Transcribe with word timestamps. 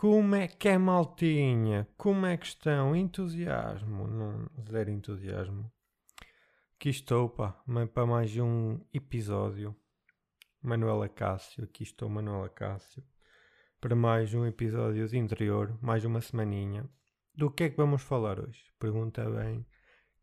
Como 0.00 0.34
é 0.34 0.48
que 0.48 0.66
é, 0.66 0.78
maltinha? 0.78 1.86
Como 1.98 2.24
é 2.24 2.34
que 2.34 2.46
estão? 2.46 2.96
Entusiasmo? 2.96 4.06
Não, 4.06 4.48
zero 4.66 4.88
entusiasmo. 4.88 5.70
Aqui 6.74 6.88
estou, 6.88 7.28
pá, 7.28 7.62
para 7.92 8.06
mais 8.06 8.34
um 8.38 8.80
episódio. 8.94 9.76
Manuela 10.62 11.06
Cássio, 11.06 11.64
aqui 11.64 11.82
estou, 11.82 12.08
Manuela 12.08 12.48
Cássio, 12.48 13.04
para 13.78 13.94
mais 13.94 14.32
um 14.32 14.46
episódio 14.46 15.06
de 15.06 15.18
interior, 15.18 15.78
mais 15.82 16.02
uma 16.02 16.22
semaninha. 16.22 16.88
Do 17.34 17.50
que 17.50 17.64
é 17.64 17.68
que 17.68 17.76
vamos 17.76 18.00
falar 18.00 18.40
hoje? 18.40 18.64
Pergunta 18.78 19.28
bem, 19.28 19.66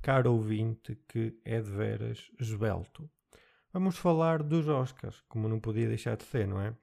caro 0.01 0.33
ouvinte, 0.33 0.95
que 1.07 1.39
é 1.45 1.61
de 1.61 1.69
veras 1.69 2.31
esbelto. 2.39 3.07
Vamos 3.71 3.95
falar 3.95 4.41
dos 4.41 4.67
Oscars, 4.67 5.21
como 5.29 5.47
não 5.47 5.59
podia 5.59 5.87
deixar 5.87 6.17
de 6.17 6.23
ser, 6.23 6.47
não 6.47 6.59
é? 6.59 6.75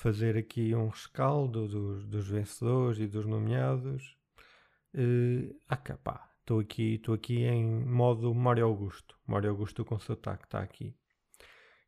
Fazer 0.00 0.34
aqui 0.34 0.74
um 0.74 0.88
rescaldo 0.88 1.68
dos, 1.68 2.06
dos 2.06 2.26
vencedores 2.26 2.98
e 2.98 3.06
dos 3.06 3.26
nomeados. 3.26 4.16
Uh, 4.94 5.54
ah, 5.68 5.78
estou 6.40 6.58
aqui, 6.58 7.00
aqui 7.12 7.44
em 7.44 7.84
modo 7.84 8.34
Mário 8.34 8.64
Augusto. 8.64 9.14
Mário 9.26 9.50
Augusto 9.50 9.84
com 9.84 9.98
sotaque 9.98 10.44
está 10.44 10.60
aqui. 10.60 10.96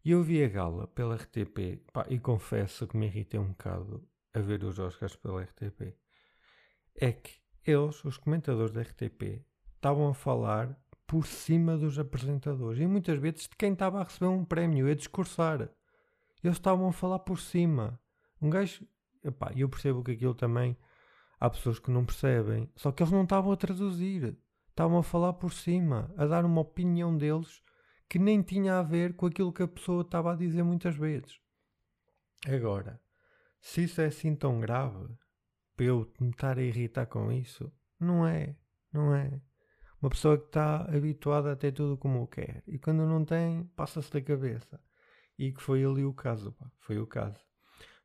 E 0.05 0.11
eu 0.11 0.23
vi 0.23 0.45
a 0.45 0.48
gala 0.48 0.87
pela 0.89 1.17
RTP 1.17 1.83
pá, 1.91 2.05
e 2.11 2.19
confesso 2.19 2.87
que 2.87 2.98
me 2.98 3.06
irritei 3.06 3.41
um 3.41 3.48
bocado 3.48 4.06
a 4.34 4.41
ver 4.41 4.62
os 4.62 4.79
Oscars 4.79 5.17
pela 5.17 5.42
RTP. 5.42 5.97
É 7.01 7.12
que 7.12 7.33
eles, 7.65 8.05
os 8.05 8.19
comentadores 8.19 8.73
da 8.73 8.83
RTP, 8.83 9.42
estavam 9.75 10.09
a 10.09 10.15
falar 10.15 10.79
por 11.06 11.27
cima 11.27 11.79
dos 11.79 11.98
apresentadores 11.98 12.79
e 12.79 12.87
muitas 12.87 13.19
vezes 13.19 13.48
de 13.48 13.56
quem 13.56 13.73
estava 13.73 14.01
a 14.01 14.05
receber 14.05 14.27
um 14.27 14.45
prémio 14.45 14.91
a 14.91 14.95
discursar. 14.95 15.70
Eles 16.45 16.58
estavam 16.58 16.89
a 16.89 16.92
falar 16.92 17.20
por 17.20 17.39
cima. 17.39 18.02
Um 18.43 18.51
gajo. 18.51 18.87
Epá, 19.25 19.53
eu 19.55 19.69
percebo 19.69 20.03
que 20.03 20.11
aquilo 20.11 20.35
também. 20.35 20.77
Há 21.39 21.48
pessoas 21.48 21.79
que 21.79 21.91
não 21.91 22.05
percebem. 22.05 22.69
Só 22.77 22.91
que 22.93 23.03
eles 23.03 23.12
não 23.12 23.23
estavam 23.23 23.53
a 23.53 23.57
traduzir. 23.57 24.37
Estavam 24.69 24.98
a 24.98 25.03
falar 25.03 25.33
por 25.35 25.53
cima. 25.53 26.12
A 26.17 26.27
dar 26.27 26.45
uma 26.45 26.61
opinião 26.61 27.17
deles 27.17 27.63
que 28.09 28.19
nem 28.19 28.43
tinha 28.43 28.79
a 28.79 28.83
ver 28.83 29.15
com 29.15 29.27
aquilo 29.27 29.53
que 29.53 29.63
a 29.63 29.69
pessoa 29.69 30.03
estava 30.03 30.33
a 30.33 30.37
dizer 30.37 30.63
muitas 30.63 30.97
vezes. 30.97 31.41
Agora, 32.47 33.01
se 33.61 33.85
isso 33.85 34.01
é 34.01 34.07
assim 34.07 34.35
tão 34.35 34.61
grave, 34.61 35.09
para 35.77 35.87
eu 35.87 36.13
me 36.20 36.31
estar 36.31 36.59
a 36.59 36.63
irritar 36.63 37.07
com 37.07 37.33
isso, 37.33 37.73
não 37.98 38.27
é. 38.27 38.57
Não 38.93 39.15
é. 39.15 39.41
Uma 40.01 40.11
pessoa 40.11 40.37
que 40.37 40.47
está 40.47 40.83
habituada 40.83 41.53
a 41.53 41.57
ter 41.57 41.73
tudo 41.73 41.97
como 41.97 42.27
quer 42.27 42.63
e 42.67 42.79
quando 42.79 43.07
não 43.07 43.25
tem, 43.25 43.65
passa-se 43.77 44.13
da 44.13 44.20
cabeça. 44.20 44.81
E 45.39 45.53
que 45.53 45.63
foi 45.63 45.85
ali 45.85 46.05
o 46.05 46.13
caso, 46.13 46.53
pá. 46.53 46.70
Foi 46.81 46.98
o 46.98 47.07
caso. 47.07 47.41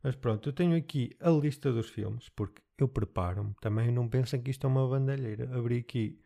Mas 0.03 0.16
pronto, 0.16 0.50
eu 0.50 0.53
tenho 0.53 0.78
aqui 0.78 1.16
a 1.20 1.30
lista 1.30 1.72
dos 1.72 1.90
filmes, 1.90 2.30
porque 2.30 2.62
eu 2.78 2.88
preparo-me. 2.88 3.53
Também 3.59 3.92
não 3.92 4.08
pensem 4.08 4.42
que 4.42 4.52
isto 4.52 4.66
é 4.66 4.70
uma 4.70 4.88
bandalheira. 4.88 5.56
Abri 5.58 5.80
aqui 5.80 6.22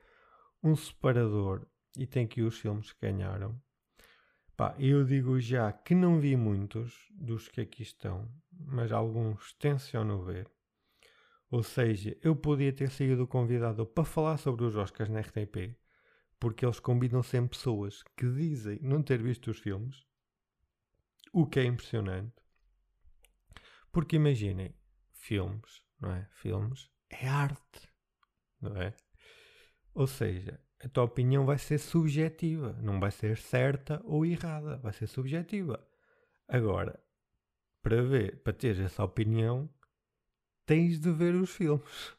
um 0.64 0.76
separador 0.76 1.66
e 1.98 2.06
tem 2.06 2.26
aqui 2.26 2.42
os 2.42 2.58
filmes 2.58 2.92
que 2.92 3.08
ganharam. 3.08 3.60
Pá, 4.56 4.76
eu 4.78 5.04
digo 5.04 5.40
já 5.40 5.72
que 5.72 5.96
não 5.96 6.20
vi 6.20 6.36
muitos 6.36 6.94
dos 7.12 7.48
que 7.48 7.62
aqui 7.62 7.82
estão, 7.82 8.32
mas 8.52 8.92
alguns 8.92 9.54
tenciono 9.54 10.22
ver. 10.24 10.48
Ou 11.50 11.64
seja, 11.64 12.18
eu 12.22 12.36
podia 12.36 12.72
ter 12.72 12.90
sido 12.92 13.28
convidado 13.28 13.86
para 13.86 14.06
falar 14.06 14.38
sobre 14.38 14.64
os 14.64 14.76
Oscars 14.76 15.10
na 15.10 15.20
RTP, 15.20 15.76
porque 16.40 16.66
eles 16.66 16.80
combinam 16.80 17.24
sempre 17.24 17.58
pessoas 17.58 18.04
que 18.16 18.26
dizem 18.32 18.80
não 18.82 19.02
ter 19.02 19.22
visto 19.22 19.52
os 19.52 19.60
filmes, 19.60 20.06
o 21.34 21.46
que 21.46 21.60
é 21.60 21.66
impressionante. 21.66 22.41
Porque 23.92 24.16
imaginem, 24.16 24.74
filmes, 25.14 25.84
não 26.00 26.12
é? 26.12 26.28
Filmes 26.32 26.90
é 27.10 27.28
arte, 27.28 27.90
não 28.60 28.76
é? 28.82 28.96
Ou 29.94 30.08
seja, 30.08 30.60
a 30.84 30.88
tua 30.88 31.04
opinião 31.04 31.46
vai 31.46 31.58
ser 31.58 31.78
subjetiva, 31.78 32.74
não 32.82 33.00
vai 33.00 33.12
ser 33.12 33.38
certa 33.38 34.02
ou 34.06 34.26
errada, 34.26 34.78
vai 34.78 34.94
ser 34.94 35.08
subjetiva. 35.08 35.86
Agora, 36.48 37.00
para 37.82 38.02
ver, 38.02 38.42
para 38.42 38.54
ter 38.54 38.80
essa 38.80 39.04
opinião, 39.04 39.70
tens 40.66 41.00
de 41.00 41.12
ver 41.12 41.36
os 41.36 41.52
filmes, 41.52 42.16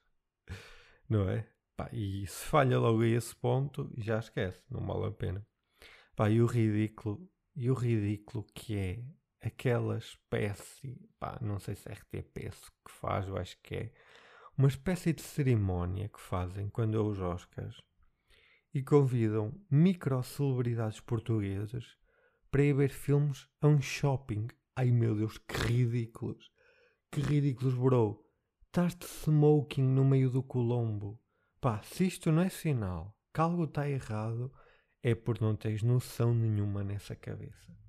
não 1.08 1.28
é? 1.28 1.48
Pá, 1.76 1.88
e 1.92 2.26
se 2.26 2.44
falha 2.46 2.78
logo 2.78 3.00
a 3.00 3.06
esse 3.06 3.34
ponto, 3.34 3.90
já 3.96 4.18
esquece, 4.18 4.62
não 4.70 4.84
vale 4.86 5.06
a 5.06 5.10
pena. 5.10 5.46
Pá, 6.14 6.28
e 6.28 6.42
o 6.42 6.46
ridículo, 6.46 7.28
e 7.56 7.70
o 7.70 7.74
ridículo 7.74 8.44
que 8.54 8.76
é 8.76 9.04
aquela 9.42 9.98
espécie, 9.98 10.96
pá, 11.18 11.38
não 11.40 11.58
sei 11.58 11.74
se 11.74 11.88
é 11.88 11.92
RTP 11.92 12.50
que 12.84 12.92
faz, 12.92 13.26
eu 13.26 13.36
acho 13.36 13.56
que 13.60 13.74
é, 13.74 13.92
uma 14.56 14.68
espécie 14.68 15.12
de 15.12 15.22
cerimónia 15.22 16.08
que 16.08 16.20
fazem 16.20 16.68
quando 16.68 16.96
é 16.96 17.00
os 17.00 17.18
Oscars 17.18 17.82
e 18.72 18.82
convidam 18.82 19.52
micro-celebridades 19.70 21.00
portuguesas 21.00 21.96
para 22.50 22.62
ir 22.62 22.74
ver 22.74 22.90
filmes 22.90 23.48
a 23.60 23.66
um 23.66 23.80
shopping. 23.80 24.46
Ai 24.76 24.90
meu 24.90 25.14
Deus, 25.16 25.38
que 25.38 25.56
ridículos! 25.56 26.50
Que 27.10 27.20
ridículos, 27.20 27.74
bro! 27.74 28.24
Estás 28.66 28.94
de 28.94 29.06
smoking 29.06 29.82
no 29.82 30.04
meio 30.04 30.30
do 30.30 30.42
Colombo. 30.42 31.20
Pá, 31.60 31.82
se 31.82 32.06
isto 32.06 32.30
não 32.30 32.42
é 32.42 32.48
sinal 32.48 33.16
que 33.34 33.40
algo 33.40 33.64
está 33.64 33.88
errado, 33.88 34.52
é 35.02 35.14
porque 35.14 35.44
não 35.44 35.56
tens 35.56 35.82
noção 35.82 36.34
nenhuma 36.34 36.84
nessa 36.84 37.16
cabeça. 37.16 37.81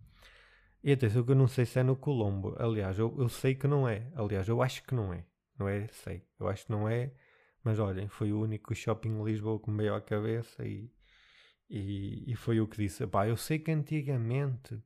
E 0.83 0.91
atenção 0.91 1.23
que 1.23 1.31
eu 1.31 1.35
não 1.35 1.47
sei 1.47 1.65
se 1.65 1.79
é 1.79 1.83
no 1.83 1.95
Colombo. 1.95 2.55
Aliás, 2.59 2.99
eu, 2.99 3.15
eu 3.17 3.29
sei 3.29 3.55
que 3.55 3.67
não 3.67 3.87
é. 3.87 4.11
Aliás, 4.15 4.49
eu 4.49 4.61
acho 4.61 4.83
que 4.83 4.93
não 4.93 5.13
é. 5.13 5.25
Não 5.57 5.67
é? 5.67 5.87
Sei. 5.87 6.27
Eu 6.37 6.49
acho 6.49 6.65
que 6.65 6.71
não 6.71 6.89
é. 6.89 7.13
Mas 7.63 7.79
olhem, 7.79 8.09
foi 8.09 8.33
o 8.33 8.41
único 8.41 8.75
shopping 8.75 9.09
em 9.09 9.23
Lisboa 9.23 9.61
que 9.61 9.71
me 9.71 9.77
veio 9.77 9.95
à 9.95 10.01
cabeça 10.01 10.65
e, 10.67 10.91
e, 11.69 12.29
e 12.29 12.35
foi 12.35 12.59
o 12.59 12.67
que 12.67 12.77
disse. 12.77 13.07
Pá, 13.07 13.25
eu 13.27 13.37
sei 13.37 13.59
que 13.59 13.71
antigamente 13.71 14.83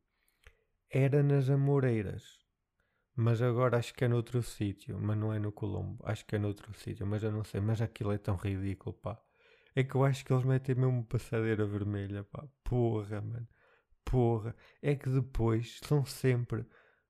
era 0.91 1.23
nas 1.23 1.49
Amoreiras. 1.49 2.45
Mas 3.15 3.41
agora 3.41 3.77
acho 3.79 3.93
que 3.95 4.05
é 4.05 4.07
noutro 4.07 4.43
sítio. 4.43 4.99
Mas 5.01 5.17
não 5.17 5.33
é 5.33 5.39
no 5.39 5.51
Colombo. 5.51 5.97
Acho 6.05 6.23
que 6.27 6.35
é 6.35 6.39
noutro 6.39 6.71
sítio. 6.75 7.07
Mas 7.07 7.23
eu 7.23 7.31
não 7.31 7.43
sei. 7.43 7.59
Mas 7.59 7.81
aquilo 7.81 8.11
é 8.11 8.19
tão 8.19 8.35
ridículo, 8.35 8.93
pá. 8.93 9.19
É 9.75 9.83
que 9.83 9.95
eu 9.95 10.03
acho 10.03 10.23
que 10.23 10.31
eles 10.31 10.45
metem 10.45 10.75
mesmo 10.75 11.03
passadeira 11.05 11.65
vermelha, 11.65 12.23
pá. 12.23 12.47
Porra, 12.63 13.19
mano 13.21 13.47
porra, 14.09 14.56
é 14.81 14.95
que 14.95 15.09
depois 15.09 15.79
são 15.84 16.06
sempre 16.06 16.66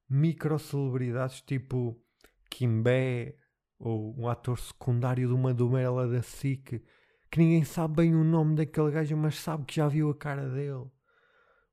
microcelebridades 0.10 1.42
tipo 1.42 2.02
Kimbé 2.50 3.38
ou 3.78 4.20
um 4.20 4.28
ator 4.28 4.58
secundário 4.58 5.28
de 5.28 5.34
uma 5.34 5.54
domela 5.54 6.08
da 6.08 6.22
SIC 6.22 6.84
que 7.30 7.40
ninguém 7.40 7.64
sabe 7.64 7.98
bem 7.98 8.16
o 8.16 8.24
nome 8.24 8.56
daquele 8.56 8.92
gajo, 8.92 9.16
mas 9.18 9.36
sabe 9.36 9.66
que 9.66 9.76
já 9.76 9.88
viu 9.88 10.10
a 10.10 10.16
cara 10.16 10.50
dele. 10.50 10.90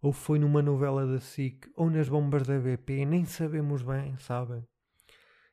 Ou 0.02 0.12
foi 0.12 0.38
numa 0.38 0.60
novela 0.60 1.06
da 1.06 1.20
SIC, 1.20 1.70
ou 1.76 1.88
nas 1.88 2.08
bombas 2.08 2.46
da 2.46 2.58
BP, 2.58 3.06
nem 3.06 3.24
sabemos 3.24 3.82
bem, 3.82 4.16
sabem? 4.18 4.66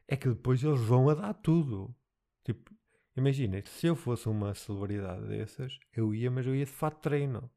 É 0.08 0.18
que 0.18 0.28
depois 0.28 0.64
eles 0.64 0.82
vão 0.82 1.08
a 1.08 1.14
dar 1.14 1.34
tudo. 1.36 1.96
Tipo, 2.44 2.76
imagina, 3.16 3.64
se 3.66 3.88
eu 3.88 3.96
fosse 3.96 4.28
uma 4.28 4.54
celebridade 4.54 5.26
dessas, 5.28 5.78
eu 5.96 6.14
ia, 6.14 6.30
mas 6.30 6.46
eu 6.46 6.56
ia 6.56 6.66
de 6.66 6.72
fato 6.72 7.00
treino. 7.00 7.50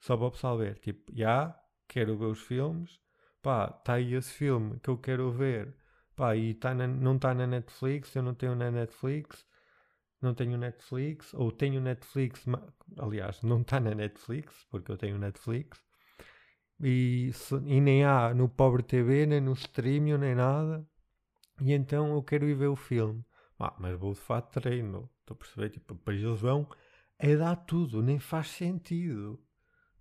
Só 0.00 0.16
para 0.16 0.26
o 0.26 0.30
pessoal 0.30 0.58
ver, 0.58 0.78
tipo, 0.78 1.12
já, 1.14 1.58
quero 1.88 2.16
ver 2.16 2.26
os 2.26 2.40
filmes, 2.40 3.00
pá, 3.42 3.74
está 3.78 3.94
aí 3.94 4.14
esse 4.14 4.32
filme 4.32 4.78
que 4.80 4.90
eu 4.90 4.98
quero 4.98 5.30
ver, 5.32 5.74
pá, 6.16 6.36
e 6.36 6.54
tá 6.54 6.74
na, 6.74 6.86
não 6.86 7.16
está 7.16 7.34
na 7.34 7.46
Netflix, 7.46 8.14
eu 8.14 8.22
não 8.22 8.34
tenho 8.34 8.54
na 8.54 8.70
Netflix, 8.70 9.46
não 10.20 10.34
tenho 10.34 10.58
Netflix, 10.58 11.34
ou 11.34 11.52
tenho 11.52 11.80
Netflix, 11.80 12.44
aliás, 12.98 13.42
não 13.42 13.60
está 13.62 13.80
na 13.80 13.94
Netflix, 13.94 14.66
porque 14.70 14.92
eu 14.92 14.96
tenho 14.96 15.18
Netflix, 15.18 15.82
e, 16.80 17.30
e 17.66 17.80
nem 17.80 18.04
há 18.04 18.32
no 18.34 18.48
Pobre 18.48 18.82
TV, 18.82 19.26
nem 19.26 19.40
no 19.40 19.52
Streaming, 19.52 20.18
nem 20.18 20.34
nada, 20.34 20.86
e 21.60 21.72
então 21.72 22.14
eu 22.14 22.22
quero 22.22 22.48
ir 22.48 22.54
ver 22.54 22.68
o 22.68 22.76
filme. 22.76 23.24
Ah, 23.58 23.74
mas 23.78 23.98
vou 23.98 24.12
de 24.12 24.20
fato 24.20 24.60
treino, 24.60 25.10
estou 25.20 25.34
a 25.34 25.38
perceber, 25.38 25.70
tipo, 25.70 25.94
depois 25.94 26.22
eles 26.22 26.40
vão 26.40 26.68
é 27.18 27.36
dar 27.36 27.56
tudo, 27.56 28.02
nem 28.02 28.18
faz 28.20 28.48
sentido. 28.48 29.40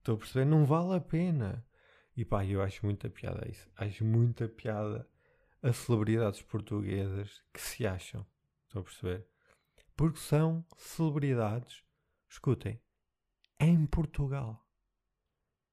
Estou 0.07 0.15
a 0.15 0.19
perceber? 0.19 0.45
Não 0.45 0.65
vale 0.65 0.95
a 0.95 1.01
pena. 1.01 1.68
E 2.15 2.24
pá, 2.24 2.45
eu 2.45 2.62
acho 2.62 2.86
muita 2.86 3.09
piada 3.09 3.45
isso. 3.51 3.69
Acho 3.75 4.06
muita 4.06 4.48
piada 4.48 5.06
a 5.62 5.74
celebridades 5.74 6.42
portuguesas 6.42 7.44
que 7.51 7.59
se 7.59 7.86
acham. 7.86 8.25
Estão 8.65 8.81
a 8.81 8.86
perceber? 8.86 9.27
Porque 9.98 10.18
são 10.18 10.65
celebridades, 10.77 11.83
escutem, 12.30 12.81
em 13.59 13.86
Portugal. 13.86 14.65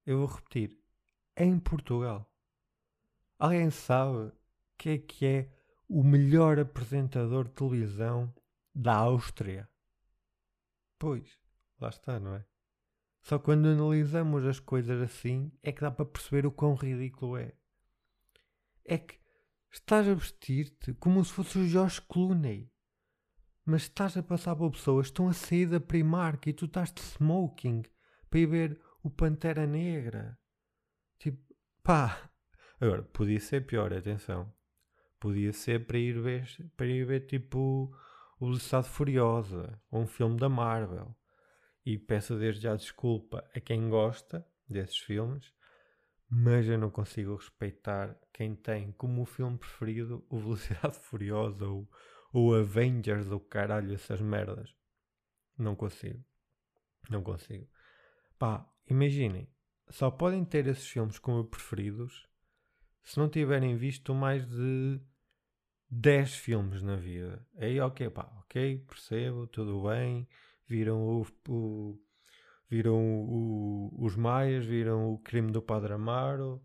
Eu 0.05 0.17
vou 0.17 0.27
repetir, 0.27 0.83
em 1.37 1.57
Portugal. 1.57 2.29
Alguém 3.39 3.69
sabe 3.69 4.33
que 4.77 4.89
é 4.89 4.97
que 4.97 5.25
é 5.25 5.49
o 5.87 6.03
melhor 6.03 6.59
apresentador 6.59 7.45
de 7.45 7.53
televisão 7.53 8.35
da 8.75 8.95
Áustria? 8.95 9.69
Pois, 10.99 11.39
lá 11.79 11.87
está, 11.87 12.19
não 12.19 12.35
é? 12.35 12.45
Só 13.25 13.39
quando 13.39 13.67
analisamos 13.67 14.45
as 14.45 14.59
coisas 14.59 15.01
assim 15.01 15.51
é 15.63 15.71
que 15.71 15.81
dá 15.81 15.89
para 15.89 16.05
perceber 16.05 16.45
o 16.45 16.51
quão 16.51 16.75
ridículo 16.75 17.37
é. 17.37 17.53
É 18.85 18.99
que 18.99 19.17
estás 19.71 20.07
a 20.07 20.13
vestir-te 20.13 20.93
como 20.93 21.25
se 21.25 21.33
fosse 21.33 21.57
o 21.57 21.67
Josh 21.67 21.99
Clooney. 22.01 22.71
Mas 23.65 23.81
estás 23.81 24.15
a 24.15 24.21
passar 24.21 24.55
por 24.55 24.69
pessoas 24.69 25.07
que 25.07 25.13
estão 25.13 25.27
a 25.27 25.33
sair 25.33 25.65
da 25.65 25.79
Primark 25.79 26.45
e 26.45 26.53
tu 26.53 26.65
estás 26.65 26.93
de 26.93 27.01
smoking 27.01 27.81
para 28.29 28.39
ir 28.39 28.45
ver 28.45 28.81
o 29.01 29.09
Pantera 29.09 29.65
Negra. 29.65 30.37
Tipo, 31.17 31.41
pá. 31.81 32.29
Agora, 32.79 33.01
podia 33.01 33.39
ser 33.39 33.65
pior, 33.65 33.91
atenção. 33.91 34.53
Podia 35.19 35.51
ser 35.51 35.87
para 35.87 35.97
ir 35.97 36.21
ver, 36.21 36.47
para 36.77 36.85
ir 36.85 37.03
ver 37.07 37.21
tipo 37.21 37.91
o 38.39 38.45
Velocidade 38.45 38.87
Furiosa 38.87 39.81
ou 39.89 40.03
um 40.03 40.07
filme 40.07 40.37
da 40.37 40.47
Marvel. 40.47 41.17
E 41.85 41.97
peço 41.97 42.37
desde 42.37 42.61
já 42.63 42.75
desculpa 42.75 43.47
a 43.55 43.59
quem 43.59 43.89
gosta 43.89 44.45
desses 44.67 44.97
filmes, 44.97 45.53
mas 46.27 46.67
eu 46.67 46.77
não 46.77 46.89
consigo 46.89 47.35
respeitar 47.35 48.19
quem 48.33 48.55
tem 48.55 48.91
como 48.93 49.23
filme 49.25 49.57
preferido 49.57 50.25
o 50.29 50.37
Velocidade 50.39 50.97
Furiosa 50.99 51.67
ou 51.67 51.87
o 52.33 52.53
Avengers 52.53 53.29
ou 53.29 53.39
caralho, 53.39 53.93
essas 53.93 54.19
merdas. 54.19 54.75
Não 55.57 55.75
consigo. 55.75 56.23
Não 57.09 57.23
consigo. 57.23 57.69
Pá, 58.37 58.67
imaginem, 58.89 59.47
só 59.89 60.09
podem 60.09 60.43
ter 60.43 60.67
esses 60.67 60.87
filmes 60.87 61.19
como 61.19 61.45
preferidos 61.45 62.27
se 63.03 63.19
não 63.19 63.29
tiverem 63.29 63.77
visto 63.77 64.13
mais 64.15 64.45
de 64.47 64.99
10 65.89 66.33
filmes 66.33 66.81
na 66.81 66.95
vida. 66.95 67.47
Aí, 67.57 67.79
ok, 67.79 68.09
pá, 68.09 68.23
ok, 68.39 68.79
percebo, 68.79 69.45
tudo 69.47 69.87
bem. 69.87 70.27
Viram 70.67 71.21
o, 71.21 71.27
o 71.49 71.99
viram 72.69 72.95
o, 72.95 73.95
os 73.99 74.15
Maias, 74.15 74.65
viram 74.65 75.13
o 75.13 75.19
crime 75.19 75.51
do 75.51 75.61
Padre 75.61 75.93
Amaro, 75.93 76.61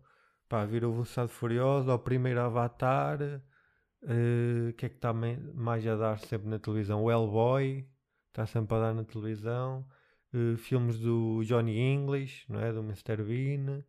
pá, 0.49 0.65
viram 0.65 0.89
o 0.89 0.93
Velocidade 0.93 1.31
Furiosa, 1.31 1.93
o 1.93 1.99
primeiro 1.99 2.41
Avatar, 2.41 3.19
o 3.21 4.69
uh, 4.69 4.73
que 4.73 4.85
é 4.85 4.89
que 4.89 4.95
está 4.95 5.13
mais 5.13 5.85
a 5.87 5.95
dar 5.95 6.19
sempre 6.19 6.49
na 6.49 6.59
televisão? 6.59 7.03
O 7.03 7.11
Hellboy, 7.11 7.87
está 8.29 8.45
sempre 8.45 8.75
a 8.75 8.79
dar 8.79 8.93
na 8.93 9.03
televisão, 9.03 9.87
uh, 10.33 10.57
filmes 10.57 10.99
do 10.99 11.43
Johnny 11.43 11.79
English, 11.79 12.51
não 12.51 12.59
é? 12.59 12.73
Do 12.73 12.79
Mr. 12.79 13.23
Bean, 13.23 13.83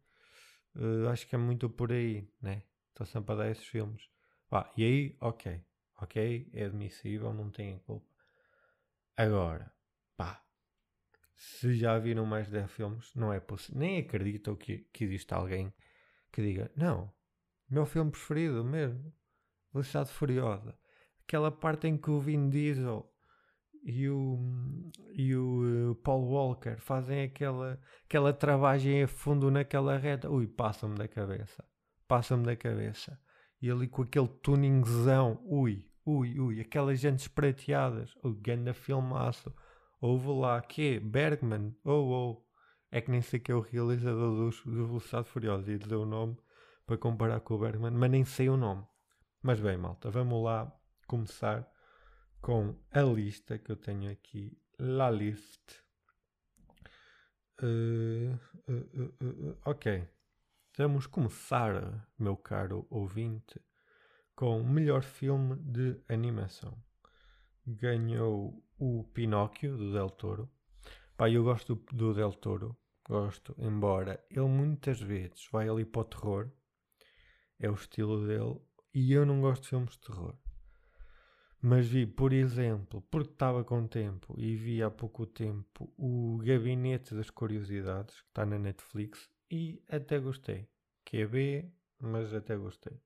uh, 0.76 1.08
acho 1.08 1.26
que 1.26 1.34
é 1.34 1.38
muito 1.38 1.68
por 1.70 1.92
aí, 1.92 2.28
né? 2.40 2.62
Está 2.90 3.06
sempre 3.06 3.32
a 3.32 3.36
dar 3.36 3.50
esses 3.50 3.66
filmes. 3.66 4.08
Pá, 4.50 4.70
e 4.76 4.84
aí, 4.84 5.16
ok, 5.20 5.64
ok, 6.00 6.50
é 6.52 6.64
admissível, 6.64 7.32
não 7.32 7.50
tem 7.50 7.78
culpa. 7.78 8.06
Agora, 9.16 9.72
pá, 10.16 10.42
se 11.36 11.74
já 11.74 11.98
viram 11.98 12.24
mais 12.24 12.46
de 12.46 12.52
10 12.52 12.70
filmes, 12.70 13.14
não 13.14 13.32
é 13.32 13.40
possível. 13.40 13.80
Nem 13.80 13.98
acreditam 13.98 14.54
que, 14.56 14.86
que 14.92 15.04
existe 15.04 15.32
alguém 15.34 15.72
que 16.30 16.42
diga: 16.42 16.70
Não, 16.76 17.12
meu 17.68 17.86
filme 17.86 18.10
preferido 18.10 18.64
mesmo, 18.64 19.12
Velocidade 19.72 20.10
Furiosa. 20.10 20.76
Aquela 21.24 21.50
parte 21.50 21.86
em 21.86 21.96
que 21.96 22.10
o 22.10 22.20
Vin 22.20 22.50
Diesel 22.50 23.08
e 23.84 24.08
o, 24.08 24.38
e 25.14 25.34
o 25.34 25.90
uh, 25.90 25.94
Paul 25.96 26.24
Walker 26.24 26.76
fazem 26.78 27.24
aquela, 27.24 27.80
aquela 28.04 28.32
travagem 28.32 29.02
a 29.02 29.08
fundo 29.08 29.50
naquela 29.50 29.96
reta. 29.96 30.28
Ui, 30.28 30.46
passa-me 30.46 30.96
da 30.96 31.08
cabeça. 31.08 31.64
Passa-me 32.06 32.44
da 32.44 32.54
cabeça 32.54 33.18
e 33.62 33.70
ali 33.70 33.86
com 33.86 34.02
aquele 34.02 34.26
tuningzão, 34.26 35.40
ui, 35.44 35.88
ui, 36.04 36.38
ui, 36.40 36.60
aquelas 36.60 36.98
gentes 36.98 37.28
prateadas, 37.28 38.12
o 38.20 38.32
ganda 38.32 38.74
filmaço, 38.74 39.54
houve 40.02 40.28
lá, 40.28 40.60
que 40.60 40.98
Bergman, 40.98 41.74
oh, 41.84 41.90
oh, 41.92 42.46
é 42.90 43.00
que 43.00 43.10
nem 43.10 43.22
sei 43.22 43.38
que 43.38 43.52
é 43.52 43.54
o 43.54 43.60
realizador 43.60 44.36
dos, 44.36 44.60
do 44.64 44.86
Velocidade 44.88 45.28
Furiosa 45.28 45.72
e 45.72 45.78
dizer 45.78 45.94
o 45.94 46.04
nome 46.04 46.36
para 46.84 46.98
comparar 46.98 47.40
com 47.40 47.54
o 47.54 47.58
Bergman, 47.58 47.92
mas 47.92 48.10
nem 48.10 48.24
sei 48.24 48.50
o 48.50 48.56
nome. 48.56 48.84
Mas 49.40 49.60
bem, 49.60 49.78
malta, 49.78 50.10
vamos 50.10 50.42
lá 50.42 50.70
começar 51.06 51.66
com 52.40 52.76
a 52.90 53.00
lista 53.00 53.56
que 53.58 53.70
eu 53.70 53.76
tenho 53.76 54.10
aqui, 54.10 54.60
la 54.78 55.08
list. 55.08 55.80
Uh, 57.62 58.34
uh, 58.68 59.24
uh, 59.24 59.58
ok. 59.64 60.08
Vamos 60.76 61.06
começar, 61.06 62.08
meu 62.18 62.36
caro 62.36 62.86
ouvinte, 62.90 63.60
com 64.34 64.60
o 64.60 64.68
melhor 64.68 65.02
filme 65.02 65.56
de 65.56 66.02
animação. 66.08 66.76
Ganhou 67.64 68.64
o 68.84 69.04
Pinóquio, 69.14 69.76
do 69.76 69.92
Del 69.92 70.10
Toro. 70.10 70.50
Pá, 71.16 71.30
eu 71.30 71.44
gosto 71.44 71.76
do, 71.76 71.96
do 71.96 72.14
Del 72.14 72.32
Toro, 72.32 72.76
gosto, 73.08 73.54
embora 73.56 74.18
ele 74.28 74.48
muitas 74.48 75.00
vezes 75.00 75.46
vai 75.52 75.68
ali 75.68 75.84
para 75.84 76.00
o 76.00 76.04
terror, 76.04 76.50
é 77.60 77.70
o 77.70 77.74
estilo 77.74 78.26
dele, 78.26 78.60
e 78.92 79.12
eu 79.12 79.24
não 79.24 79.40
gosto 79.40 79.62
de 79.62 79.68
filmes 79.68 79.92
de 79.92 80.00
terror. 80.00 80.36
Mas 81.60 81.86
vi, 81.86 82.04
por 82.06 82.32
exemplo, 82.32 83.00
porque 83.02 83.30
estava 83.30 83.62
com 83.62 83.86
tempo 83.86 84.34
e 84.36 84.56
vi 84.56 84.82
há 84.82 84.90
pouco 84.90 85.26
tempo 85.26 85.94
o 85.96 86.38
Gabinete 86.38 87.14
das 87.14 87.30
Curiosidades, 87.30 88.20
que 88.20 88.28
está 88.30 88.44
na 88.44 88.58
Netflix, 88.58 89.30
e 89.48 89.80
até 89.88 90.18
gostei. 90.18 90.68
Que 91.04 91.18
é 91.18 91.26
B, 91.28 91.72
mas 92.00 92.34
até 92.34 92.56
gostei. 92.56 93.00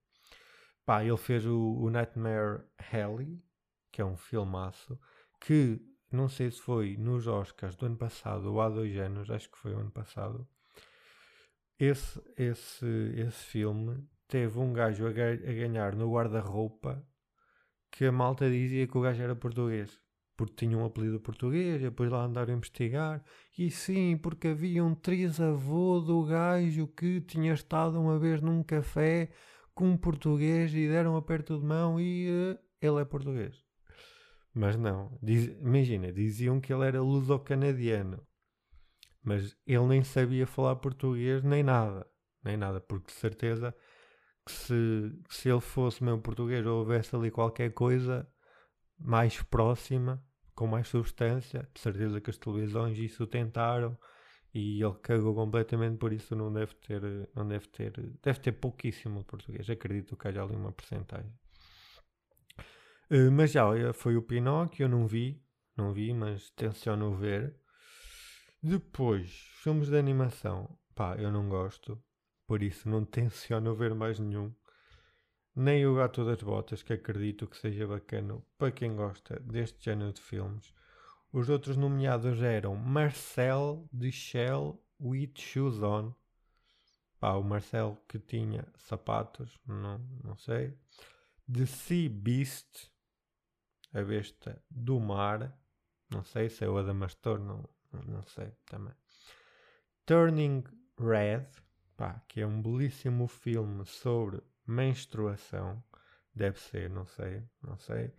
Pá, 0.87 1.05
ele 1.05 1.19
fez 1.19 1.44
o, 1.44 1.75
o 1.75 1.90
Nightmare 1.90 2.64
Alley, 2.90 3.44
que 3.93 4.00
é 4.00 4.05
um 4.06 4.17
filmaço, 4.17 4.99
que 5.41 5.81
não 6.11 6.29
sei 6.29 6.50
se 6.50 6.61
foi 6.61 6.97
nos 6.97 7.27
Oscars 7.27 7.77
do 7.77 7.87
ano 7.87 7.97
passado 7.97 8.53
ou 8.53 8.61
há 8.61 8.69
dois 8.69 8.97
anos, 8.97 9.31
acho 9.31 9.50
que 9.50 9.59
foi 9.59 9.75
o 9.75 9.79
ano 9.79 9.91
passado. 9.91 10.47
Esse, 11.79 12.21
esse, 12.37 12.87
esse 13.17 13.44
filme 13.44 14.03
teve 14.29 14.59
um 14.59 14.73
gajo 14.73 15.06
a, 15.06 15.11
a 15.11 15.12
ganhar 15.53 15.94
no 15.94 16.12
guarda-roupa 16.12 17.06
que 17.91 18.05
a 18.06 18.12
malta 18.12 18.50
dizia 18.50 18.87
que 18.87 18.97
o 18.97 19.00
gajo 19.00 19.23
era 19.23 19.37
português 19.37 20.00
porque 20.37 20.55
tinha 20.55 20.77
um 20.77 20.85
apelido 20.85 21.19
português, 21.19 21.81
e 21.81 21.85
depois 21.85 22.11
lá 22.11 22.25
andaram 22.25 22.53
a 22.53 22.56
investigar, 22.56 23.25
e 23.59 23.71
sim, 23.71 24.19
porque 24.19 24.49
havia 24.49 24.85
um 24.85 24.94
trisavô 24.94 25.99
do 26.00 26.25
gajo 26.25 26.87
que 26.89 27.21
tinha 27.23 27.55
estado 27.55 27.99
uma 27.99 28.19
vez 28.19 28.41
num 28.43 28.62
café 28.62 29.31
com 29.75 29.89
um 29.89 29.97
português 29.97 30.75
e 30.75 30.89
deram 30.89 31.17
aperto 31.17 31.59
de 31.59 31.65
mão 31.65 31.99
e 31.99 32.29
uh, 32.29 32.59
ele 32.81 33.00
é 33.00 33.05
português. 33.05 33.66
Mas 34.58 34.75
não, 34.75 35.19
diz, 35.23 35.49
imagina, 35.61 36.11
diziam 36.11 36.58
que 36.58 36.73
ele 36.73 36.87
era 36.87 37.03
luso-canadiano, 37.03 38.26
mas 39.23 39.55
ele 39.67 39.85
nem 39.85 40.03
sabia 40.03 40.47
falar 40.47 40.76
português 40.76 41.43
nem 41.43 41.62
nada, 41.62 42.06
nem 42.43 42.56
nada, 42.56 42.81
porque 42.81 43.08
de 43.08 43.13
certeza 43.13 43.77
que 44.46 44.53
se, 44.53 45.13
se 45.29 45.51
ele 45.51 45.60
fosse 45.60 46.03
mesmo 46.03 46.22
português 46.22 46.65
ou 46.65 46.79
houvesse 46.79 47.15
ali 47.15 47.31
qualquer 47.31 47.70
coisa 47.75 48.27
mais 48.98 49.43
próxima, 49.43 50.25
com 50.55 50.67
mais 50.67 50.89
substância. 50.89 51.69
De 51.75 51.81
certeza 51.81 52.19
que 52.19 52.31
as 52.31 52.39
televisões 52.39 52.98
isso 52.98 53.27
tentaram 53.27 53.94
e 54.55 54.82
ele 54.82 54.94
cagou 55.03 55.34
completamente, 55.34 55.98
por 55.98 56.15
isso 56.15 56.34
não 56.34 56.51
deve 56.51 56.75
ter, 56.77 57.03
não 57.34 57.46
deve 57.46 57.69
ter, 57.69 57.93
deve 58.22 58.41
ter 58.41 58.53
pouquíssimo 58.53 59.19
de 59.19 59.27
português. 59.27 59.69
Acredito 59.69 60.17
que 60.17 60.29
haja 60.29 60.43
ali 60.43 60.56
uma 60.56 60.72
porcentagem. 60.72 61.31
Uh, 63.10 63.31
mas 63.31 63.53
já, 63.53 63.65
foi 63.93 64.17
o 64.17 64.22
Pinóquio, 64.22 64.84
eu 64.84 64.89
não 64.89 65.06
vi, 65.06 65.43
não 65.77 65.93
vi, 65.93 66.13
mas 66.13 66.51
tenciono 66.51 67.15
ver. 67.15 67.56
Depois, 68.63 69.31
filmes 69.63 69.89
de 69.89 69.96
animação, 69.96 70.77
pá, 70.94 71.17
eu 71.17 71.31
não 71.31 71.48
gosto, 71.48 72.03
por 72.46 72.63
isso 72.63 72.89
não 72.89 73.05
tenciono 73.05 73.75
ver 73.75 73.94
mais 73.94 74.19
nenhum 74.19 74.53
nem 75.56 75.86
o 75.86 75.94
Gato 75.94 76.22
das 76.22 76.43
Botas, 76.43 76.82
que 76.82 76.93
acredito 76.93 77.46
que 77.46 77.56
seja 77.56 77.86
bacana 77.86 78.43
para 78.58 78.70
quem 78.70 78.94
gosta 78.94 79.41
deste 79.41 79.86
género 79.86 80.13
de 80.13 80.20
filmes. 80.20 80.75
Os 81.32 81.48
outros 81.48 81.79
nomeados 81.79 82.43
eram 82.43 82.77
Marcel 82.77 83.89
Shell 84.13 84.79
with 85.01 85.32
Shoes 85.39 85.82
On. 85.82 86.13
Pá, 87.19 87.32
o 87.32 87.43
Marcel 87.43 87.96
que 88.06 88.19
tinha 88.19 88.69
sapatos, 88.77 89.58
não, 89.67 89.98
não 90.22 90.36
sei. 90.36 90.77
The 91.51 91.65
Sea 91.65 92.10
Beast, 92.10 92.91
a 93.96 94.05
besta 94.05 94.62
do 94.70 95.00
mar. 95.00 95.58
Não 96.10 96.22
sei 96.22 96.48
se 96.48 96.65
é 96.65 96.69
o 96.69 96.76
Adamastor, 96.76 97.38
não, 97.38 97.69
não 98.06 98.22
sei 98.24 98.53
também. 98.67 98.94
Turning 100.05 100.62
Red, 100.98 101.46
pá, 101.96 102.22
que 102.29 102.41
é 102.41 102.46
um 102.46 102.62
belíssimo 102.62 103.26
filme 103.26 103.84
sobre 103.86 104.43
menstruação. 104.67 105.82
Deve 106.34 106.60
ser, 106.60 106.91
não 106.91 107.06
sei, 107.06 107.43
não 107.62 107.79
sei. 107.79 108.12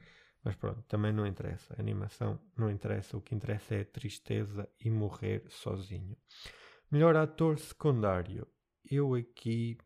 Mas 0.43 0.55
pronto, 0.55 0.81
também 0.83 1.13
não 1.13 1.27
interessa. 1.27 1.75
A 1.77 1.81
animação 1.81 2.39
não 2.57 2.71
interessa. 2.71 3.15
O 3.15 3.21
que 3.21 3.35
interessa 3.35 3.75
é 3.75 3.81
a 3.81 3.85
tristeza 3.85 4.67
e 4.83 4.89
morrer 4.89 5.43
sozinho. 5.49 6.17
Melhor 6.89 7.15
ator 7.15 7.59
secundário. 7.59 8.47
Eu 8.89 9.13
aqui. 9.13 9.77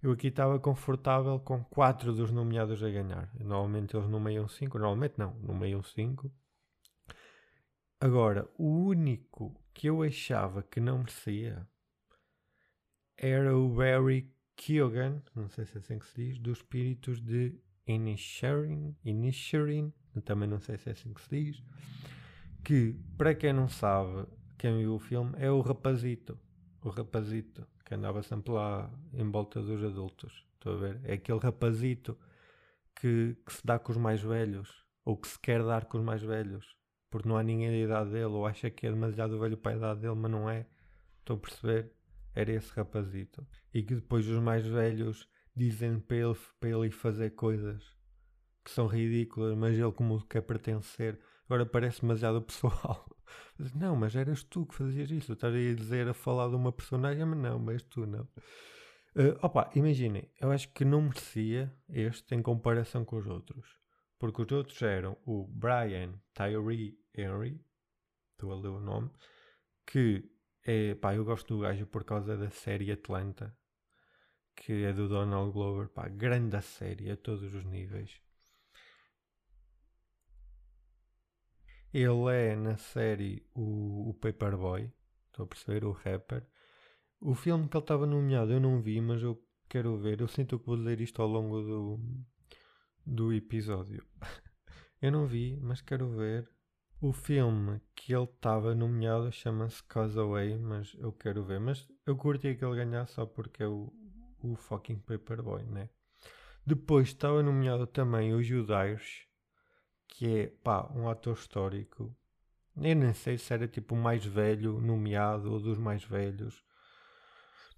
Eu 0.00 0.12
aqui 0.12 0.28
estava 0.28 0.60
confortável 0.60 1.40
com 1.40 1.64
quatro 1.64 2.12
dos 2.12 2.30
nomeados 2.30 2.82
a 2.82 2.88
ganhar. 2.88 3.30
Normalmente 3.38 3.96
eles 3.96 4.08
nomeiam 4.08 4.46
cinco. 4.46 4.78
Normalmente 4.78 5.14
não, 5.18 5.34
nomeiam 5.40 5.82
cinco. 5.82 6.30
Agora, 8.00 8.48
o 8.56 8.68
único 8.68 9.60
que 9.74 9.88
eu 9.88 10.02
achava 10.02 10.62
que 10.62 10.78
não 10.78 10.98
merecia 10.98 11.66
era 13.16 13.56
o 13.56 13.68
Barry 13.74 14.32
Kyogan, 14.54 15.20
não 15.34 15.48
sei 15.48 15.64
se 15.66 15.76
é 15.76 15.78
assim 15.78 15.98
que 15.98 16.06
se 16.06 16.14
diz, 16.14 16.38
dos 16.38 16.58
espíritos 16.58 17.20
de 17.20 17.58
Inisherin, 17.86 18.96
Inisherin, 19.04 19.92
também 20.24 20.48
não 20.48 20.60
sei 20.60 20.78
se 20.78 20.88
é 20.88 20.92
assim 20.92 21.12
que 21.12 21.20
se 21.22 21.28
diz, 21.28 21.62
que, 22.64 22.94
para 23.16 23.34
quem 23.34 23.52
não 23.52 23.68
sabe, 23.68 24.26
quem 24.56 24.78
viu 24.78 24.94
o 24.94 24.98
filme, 24.98 25.32
é 25.38 25.50
o 25.50 25.60
rapazito, 25.60 26.38
o 26.82 26.88
rapazito, 26.88 27.66
que 27.88 27.94
andava 27.94 28.22
sempre 28.22 28.52
lá 28.52 28.90
em 29.14 29.30
volta 29.30 29.62
dos 29.62 29.82
adultos, 29.82 30.44
estou 30.54 30.74
a 30.74 30.76
ver? 30.76 31.00
É 31.04 31.14
aquele 31.14 31.38
rapazito 31.38 32.18
que, 32.94 33.34
que 33.46 33.52
se 33.52 33.64
dá 33.64 33.78
com 33.78 33.90
os 33.90 33.96
mais 33.96 34.20
velhos, 34.20 34.84
ou 35.06 35.16
que 35.16 35.26
se 35.26 35.38
quer 35.38 35.64
dar 35.64 35.86
com 35.86 35.96
os 35.96 36.04
mais 36.04 36.22
velhos, 36.22 36.76
porque 37.08 37.26
não 37.26 37.38
há 37.38 37.42
ninguém 37.42 37.70
da 37.70 37.76
idade 37.78 38.10
dele, 38.10 38.26
ou 38.26 38.46
acha 38.46 38.68
que 38.70 38.86
é 38.86 38.90
demasiado 38.90 39.40
velho 39.40 39.56
para 39.56 39.72
a 39.72 39.76
idade 39.76 40.00
dele, 40.00 40.16
mas 40.16 40.30
não 40.30 40.50
é, 40.50 40.66
estou 41.20 41.36
a 41.36 41.40
perceber? 41.40 41.90
Era 42.34 42.52
esse 42.52 42.70
rapazito. 42.74 43.46
E 43.72 43.82
que 43.82 43.94
depois 43.94 44.28
os 44.28 44.38
mais 44.38 44.66
velhos 44.66 45.26
dizem 45.56 45.98
para 45.98 46.18
ele, 46.18 46.36
para 46.60 46.68
ele 46.68 46.90
fazer 46.90 47.30
coisas 47.30 47.82
que 48.62 48.70
são 48.70 48.86
ridículas, 48.86 49.56
mas 49.56 49.78
ele 49.78 49.92
como 49.92 50.20
quer 50.26 50.42
pertencer, 50.42 51.18
agora 51.46 51.64
parece 51.64 52.02
demasiado 52.02 52.42
pessoal. 52.42 53.08
Não, 53.74 53.96
mas 53.96 54.14
eras 54.14 54.42
tu 54.42 54.66
que 54.66 54.74
fazias 54.74 55.10
isso. 55.10 55.32
Estás 55.32 55.54
a 55.54 55.74
dizer 55.74 56.08
a 56.08 56.14
falar 56.14 56.48
de 56.48 56.56
uma 56.56 56.72
personagem, 56.72 57.24
mas 57.24 57.38
não, 57.38 57.58
mas 57.58 57.82
tu 57.82 58.06
não. 58.06 58.28
Uh, 59.16 59.34
opa, 59.42 59.70
imaginem, 59.74 60.30
eu 60.40 60.50
acho 60.52 60.72
que 60.72 60.84
não 60.84 61.02
merecia 61.02 61.74
este 61.88 62.34
em 62.34 62.42
comparação 62.42 63.04
com 63.04 63.16
os 63.16 63.26
outros. 63.26 63.78
Porque 64.18 64.42
os 64.42 64.52
outros 64.52 64.80
eram 64.82 65.16
o 65.24 65.46
Brian 65.46 66.20
Tyree 66.34 66.98
Henry, 67.14 67.60
estou 68.32 68.52
a 68.52 68.56
ler 68.56 68.68
o 68.68 68.80
nome, 68.80 69.10
que 69.86 70.30
é, 70.64 70.94
pá, 70.94 71.14
eu 71.14 71.24
gosto 71.24 71.56
do 71.56 71.62
gajo 71.62 71.86
por 71.86 72.04
causa 72.04 72.36
da 72.36 72.50
série 72.50 72.92
Atlanta, 72.92 73.56
que 74.54 74.84
é 74.84 74.92
do 74.92 75.08
Donald 75.08 75.52
Glover, 75.52 75.88
pá, 75.88 76.08
grande 76.08 76.60
série 76.62 77.10
a 77.10 77.16
todos 77.16 77.54
os 77.54 77.64
níveis. 77.64 78.20
Ele 81.98 82.32
é 82.32 82.54
na 82.54 82.76
série 82.76 83.44
o, 83.52 84.10
o 84.10 84.14
Paperboy, 84.14 84.88
estou 85.26 85.42
a 85.42 85.48
perceber, 85.48 85.84
o 85.84 85.90
rapper. 85.90 86.46
O 87.20 87.34
filme 87.34 87.68
que 87.68 87.76
ele 87.76 87.82
estava 87.82 88.06
nomeado 88.06 88.52
eu 88.52 88.60
não 88.60 88.80
vi, 88.80 89.00
mas 89.00 89.20
eu 89.20 89.44
quero 89.68 89.98
ver. 89.98 90.20
Eu 90.20 90.28
sinto 90.28 90.60
que 90.60 90.66
vou 90.66 90.76
dizer 90.76 91.00
isto 91.00 91.20
ao 91.20 91.26
longo 91.26 91.60
do, 91.60 92.00
do 93.04 93.32
episódio. 93.32 94.06
eu 95.02 95.10
não 95.10 95.26
vi, 95.26 95.58
mas 95.60 95.80
quero 95.80 96.08
ver. 96.10 96.48
O 97.00 97.12
filme 97.12 97.80
que 97.96 98.14
ele 98.14 98.22
estava 98.22 98.76
nomeado 98.76 99.32
chama-se 99.32 99.82
Causeway, 99.82 100.56
mas 100.56 100.94
eu 101.00 101.10
quero 101.10 101.42
ver. 101.42 101.58
Mas 101.58 101.84
eu 102.06 102.16
curti 102.16 102.54
que 102.54 102.64
ele 102.64 102.76
ganhasse 102.76 103.14
só 103.14 103.26
porque 103.26 103.64
é 103.64 103.66
o, 103.66 103.92
o 104.40 104.54
fucking 104.54 105.00
Paperboy, 105.00 105.64
né? 105.64 105.90
Depois 106.64 107.08
estava 107.08 107.42
nomeado 107.42 107.88
também 107.88 108.32
o 108.32 108.40
Judas 108.40 109.27
que 110.18 110.26
é 110.36 110.46
pá, 110.64 110.90
um 110.96 111.08
ator 111.08 111.34
histórico. 111.34 112.12
Eu 112.76 112.96
nem 112.96 113.14
sei 113.14 113.38
se 113.38 113.54
era 113.54 113.68
tipo 113.68 113.94
o 113.94 113.98
mais 113.98 114.24
velho 114.26 114.80
nomeado 114.80 115.52
ou 115.52 115.60
dos 115.60 115.78
mais 115.78 116.02
velhos, 116.02 116.60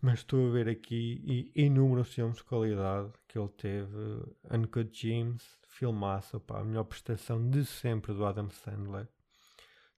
mas 0.01 0.21
estou 0.21 0.49
a 0.49 0.51
ver 0.51 0.67
aqui 0.67 1.53
inúmeros 1.55 2.15
filmes 2.15 2.39
de 2.39 2.45
qualidade 2.45 3.13
que 3.29 3.39
ele 3.39 3.51
teve. 3.51 4.25
Uncut 4.51 4.91
James, 4.91 5.59
filmaço, 5.69 6.41
pá, 6.41 6.61
a 6.61 6.65
melhor 6.65 6.85
prestação 6.85 7.51
de 7.51 7.63
sempre 7.67 8.15
do 8.15 8.25
Adam 8.25 8.49
Sandler. 8.49 9.07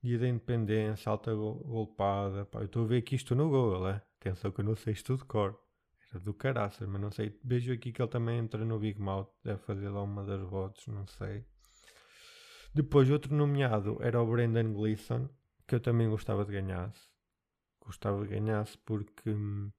Dia 0.02 0.18
da 0.18 0.26
Independência, 0.26 1.11
Alta 1.11 1.32
Golpada, 1.32 2.44
pá, 2.44 2.58
eu 2.58 2.64
estou 2.64 2.82
a 2.82 2.88
ver 2.88 2.99
aqui 2.99 3.14
isto 3.14 3.37
no 3.37 3.49
Google, 3.49 3.88
é? 3.88 4.02
Atenção 4.20 4.50
que 4.50 4.62
eu 4.62 4.64
não 4.64 4.75
sei 4.75 4.94
isto 4.94 5.16
de 5.16 5.25
cor. 5.25 5.56
Era 6.11 6.18
do 6.18 6.34
caraças, 6.34 6.88
mas 6.88 7.00
não 7.00 7.12
sei. 7.12 7.38
Vejo 7.44 7.72
aqui 7.72 7.92
que 7.92 8.02
ele 8.02 8.11
também 8.11 8.40
entra 8.40 8.64
no 8.64 8.80
Big 8.80 9.00
Mouth, 9.00 9.30
deve 9.44 9.61
fazer 9.61 9.90
lá 9.90 10.02
uma 10.02 10.25
das 10.25 10.42
votos, 10.42 10.88
não 10.88 11.06
sei. 11.06 11.46
Depois, 12.75 13.11
outro 13.11 13.35
nomeado 13.35 13.99
era 14.00 14.21
o 14.21 14.26
Brendan 14.26 14.73
Gleeson, 14.73 15.29
que 15.67 15.75
eu 15.75 15.81
também 15.81 16.09
gostava 16.09 16.45
de 16.45 16.52
ganhasse. 16.52 17.07
Gostava 17.81 18.23
de 18.23 18.29
ganhasse 18.29 18.79
porque 18.79 19.31
hum, 19.31 19.71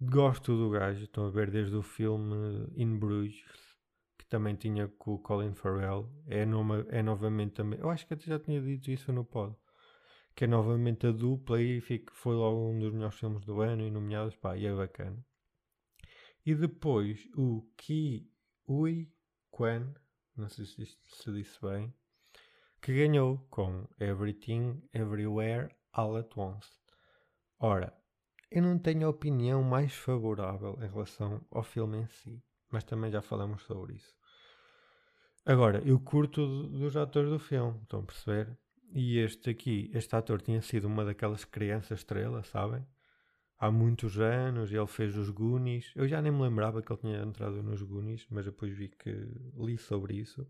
gosto 0.00 0.56
do 0.56 0.70
gajo. 0.70 1.04
Estão 1.04 1.26
a 1.26 1.30
ver 1.30 1.50
desde 1.50 1.74
o 1.74 1.82
filme 1.82 2.68
In 2.76 2.98
Bruges, 2.98 3.76
que 4.16 4.26
também 4.26 4.54
tinha 4.54 4.86
com 4.86 5.14
o 5.14 5.18
Colin 5.18 5.54
Farrell. 5.54 6.08
É, 6.26 6.44
numa, 6.46 6.86
é 6.88 7.02
novamente 7.02 7.54
também. 7.54 7.80
Eu 7.80 7.90
acho 7.90 8.06
que 8.06 8.14
até 8.14 8.26
já 8.26 8.38
tinha 8.38 8.60
dito 8.60 8.90
isso 8.92 9.12
no 9.12 9.24
pod. 9.24 9.56
Que 10.36 10.44
é 10.44 10.46
novamente 10.46 11.04
a 11.04 11.10
dupla 11.10 11.60
e 11.60 11.80
fico, 11.80 12.12
foi 12.14 12.36
logo 12.36 12.70
um 12.70 12.78
dos 12.78 12.92
melhores 12.92 13.18
filmes 13.18 13.44
do 13.44 13.60
ano 13.60 13.82
e 13.82 13.90
nomeados. 13.90 14.36
Pá, 14.36 14.56
e 14.56 14.66
é 14.66 14.72
bacana. 14.72 15.18
E 16.46 16.54
depois 16.54 17.28
o 17.34 17.68
Ki 17.76 18.30
Ui 18.68 19.10
Quan 19.50 19.94
não 20.40 20.48
sei 20.48 20.64
se, 20.64 20.86
se 20.86 21.32
disse 21.32 21.60
bem, 21.60 21.92
que 22.80 22.94
ganhou 22.94 23.38
com 23.50 23.86
Everything 24.00 24.82
Everywhere 24.92 25.74
All 25.92 26.16
at 26.16 26.36
Once. 26.36 26.70
Ora, 27.58 27.92
eu 28.50 28.62
não 28.62 28.78
tenho 28.78 29.08
opinião 29.08 29.62
mais 29.62 29.92
favorável 29.92 30.78
em 30.82 30.88
relação 30.88 31.44
ao 31.50 31.62
filme 31.62 31.98
em 31.98 32.06
si, 32.06 32.42
mas 32.70 32.84
também 32.84 33.10
já 33.10 33.20
falamos 33.20 33.62
sobre 33.62 33.94
isso. 33.94 34.14
Agora, 35.44 35.82
eu 35.84 35.98
curto 35.98 36.68
dos 36.68 36.96
atores 36.96 37.30
do 37.30 37.38
filme, 37.38 37.80
estão 37.82 38.00
a 38.00 38.04
perceber? 38.04 38.56
E 38.92 39.18
este 39.18 39.50
aqui, 39.50 39.90
este 39.92 40.14
ator 40.14 40.40
tinha 40.40 40.62
sido 40.62 40.86
uma 40.86 41.04
daquelas 41.04 41.44
crianças 41.44 42.00
estrelas, 42.00 42.46
sabem? 42.48 42.86
Há 43.58 43.70
muitos 43.70 44.18
anos, 44.18 44.72
ele 44.72 44.86
fez 44.86 45.16
os 45.16 45.30
Goonies. 45.30 45.92
Eu 45.96 46.06
já 46.06 46.22
nem 46.22 46.32
me 46.32 46.42
lembrava 46.42 46.80
que 46.80 46.92
ele 46.92 47.00
tinha 47.00 47.22
entrado 47.22 47.62
nos 47.62 47.82
Goonies, 47.82 48.26
mas 48.30 48.44
depois 48.44 48.76
vi 48.76 48.88
que 48.88 49.10
li 49.56 49.76
sobre 49.76 50.14
isso. 50.14 50.46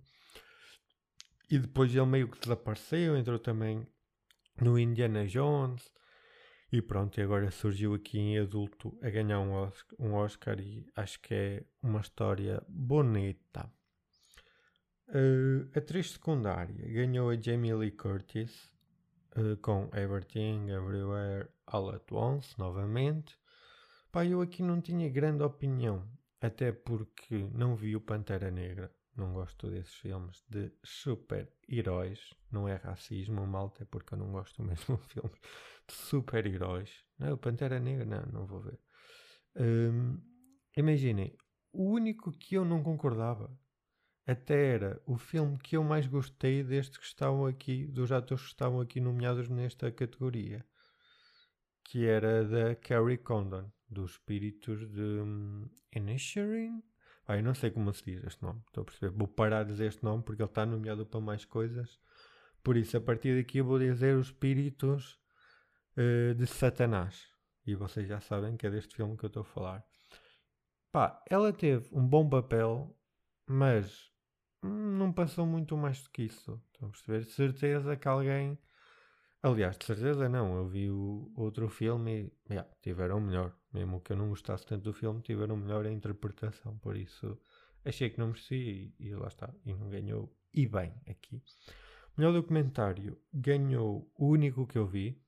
E 1.51 1.59
depois 1.59 1.95
ele 1.95 2.07
meio 2.07 2.29
que 2.29 2.39
desapareceu, 2.39 3.17
entrou 3.17 3.39
também 3.39 3.87
no 4.61 4.79
Indiana 4.79 5.27
Jones. 5.27 5.91
E 6.71 6.83
pronto, 6.83 7.19
e 7.19 7.23
agora 7.23 7.51
surgiu 7.51 7.95
aqui 7.95 8.19
em 8.19 8.39
adulto 8.39 8.99
a 9.03 9.09
ganhar 9.09 9.41
um 9.41 9.53
Oscar, 9.53 9.97
um 9.99 10.13
Oscar 10.13 10.61
e 10.61 10.87
acho 10.95 11.19
que 11.21 11.33
é 11.33 11.65
uma 11.83 12.01
história 12.01 12.63
bonita. 12.69 13.73
Uh, 15.09 15.67
atriz 15.75 16.11
secundária 16.11 16.87
ganhou 16.93 17.31
a 17.31 17.41
Jamie 17.41 17.73
Lee 17.73 17.91
Curtis 17.91 18.71
uh, 19.37 19.57
com 19.59 19.91
Everything, 19.95 20.71
Everywhere, 20.71 21.49
All 21.67 21.91
at 21.91 22.11
Once, 22.11 22.59
novamente. 22.59 23.39
Pá, 24.11 24.25
eu 24.25 24.41
aqui 24.41 24.63
não 24.63 24.81
tinha 24.81 25.09
grande 25.09 25.43
opinião, 25.43 26.09
até 26.41 26.73
porque 26.73 27.49
não 27.53 27.77
vi 27.77 27.95
o 27.95 28.01
Pantera 28.01 28.51
Negra. 28.51 28.93
Não 29.17 29.33
gosto 29.33 29.69
desses 29.69 29.95
filmes 29.95 30.45
de 30.49 30.73
super-heróis. 30.85 32.33
Não 32.53 32.69
é 32.69 32.77
racismo, 32.77 33.45
malta, 33.47 33.83
é 33.83 33.87
porque 33.87 34.15
eu 34.15 34.19
não 34.19 34.31
gosto 34.31 34.63
mesmo 34.65 34.97
de 34.97 35.05
filmes 35.09 35.41
de 35.89 35.95
super-heróis. 35.95 37.05
Não, 37.19 37.35
o 37.35 37.39
Pantera 37.39 37.81
Negra, 37.81 38.05
não, 38.05 38.23
não 38.33 38.47
vou 38.47 38.61
ver. 38.61 38.79
Um, 39.57 40.21
imaginem, 40.77 41.37
o 41.73 41.91
único 41.91 42.31
que 42.31 42.55
eu 42.55 42.65
não 42.65 42.83
concordava 42.83 43.51
até 44.29 44.75
era 44.75 45.03
o 45.07 45.17
filme 45.17 45.59
que 45.59 45.77
eu 45.77 45.83
mais 45.83 46.07
gostei 46.07 46.63
destes 46.63 46.99
que 46.99 47.05
estavam 47.05 47.47
aqui, 47.47 47.87
dos 47.87 48.13
atores 48.13 48.45
que 48.45 48.51
estavam 48.51 48.81
aqui 48.81 49.01
nomeados 49.01 49.49
nesta 49.49 49.91
categoria 49.91 50.65
que 51.89 52.07
era 52.07 52.45
da 52.45 52.75
Carrie 52.75 53.17
Condon, 53.17 53.71
dos 53.89 54.13
espíritos 54.13 54.87
de 54.91 55.01
um, 55.01 55.67
Inisherin. 55.95 56.83
Ah, 57.27 57.37
eu 57.39 57.43
não 57.43 57.55
sei 57.55 57.71
como 57.71 57.93
se 57.95 58.05
diz 58.05 58.23
este 58.25 58.43
nome, 58.43 58.61
estou 58.67 58.83
a 58.83 58.85
perceber. 58.85 59.17
Vou 59.17 59.27
parar 59.27 59.63
de 59.63 59.71
dizer 59.71 59.87
este 59.87 60.05
nome 60.05 60.23
porque 60.23 60.43
ele 60.43 60.51
está 60.51 60.67
nomeado 60.67 61.07
para 61.07 61.21
mais 61.21 61.47
coisas. 61.47 61.99
Por 62.63 62.77
isso, 62.77 62.97
a 62.99 63.01
partir 63.01 63.39
daqui, 63.39 63.59
eu 63.59 63.65
vou 63.65 63.79
dizer 63.79 64.17
os 64.17 64.27
espíritos 64.27 65.19
uh, 65.97 66.35
de 66.35 66.47
Satanás. 66.47 67.27
E 67.67 67.75
vocês 67.75 68.07
já 68.07 68.21
sabem 68.21 68.57
que 68.57 68.67
é 68.67 68.71
deste 68.71 68.95
filme 68.95 69.17
que 69.17 69.25
eu 69.25 69.29
estou 69.29 69.41
a 69.41 69.47
falar. 69.47 69.85
Pá, 70.93 71.23
ela 71.29 71.53
teve 71.55 71.89
um 71.91 72.07
bom 72.07 72.29
papel, 72.29 72.95
mas 73.47 74.11
não 74.63 75.13
passou 75.13 75.47
muito 75.47 75.77
mais 75.77 76.03
do 76.03 76.11
que 76.11 76.23
isso. 76.23 76.61
Estão 76.73 76.89
a 76.89 76.93
perceber? 76.93 77.25
Certeza 77.25 77.97
que 77.97 78.09
alguém 78.09 78.59
Aliás, 79.43 79.79
de 79.79 79.85
certeza 79.85 80.29
não. 80.29 80.57
Eu 80.57 80.67
vi 80.67 80.91
o 80.91 81.33
outro 81.37 81.69
filme 81.69 82.33
e 82.51 82.53
yeah, 82.53 82.69
tiveram 82.83 83.21
melhor. 83.21 83.57
Mesmo 83.73 84.01
que 84.01 84.13
eu 84.13 84.17
não 84.17 84.31
gostasse 84.31 84.67
tanto 84.67 84.85
do 84.85 84.93
filme, 84.93 85.23
tiveram 85.23 85.57
melhor 85.57 85.87
a 85.87 85.93
interpretação. 85.93 86.77
Por 86.79 86.97
isso 86.97 87.39
achei 87.85 88.11
que 88.11 88.19
não 88.19 88.29
merecia 88.29 88.57
e, 88.59 88.95
e 88.99 89.15
lá 89.15 89.29
está. 89.29 89.55
E 89.65 89.73
não 89.73 89.89
ganhou. 89.89 90.37
E 90.53 90.67
bem, 90.67 90.93
aqui. 91.09 91.41
Melhor 92.17 92.33
documentário 92.33 93.21
ganhou 93.33 94.11
o 94.17 94.27
único 94.27 94.67
que 94.67 94.77
eu 94.77 94.87
vi. 94.87 95.23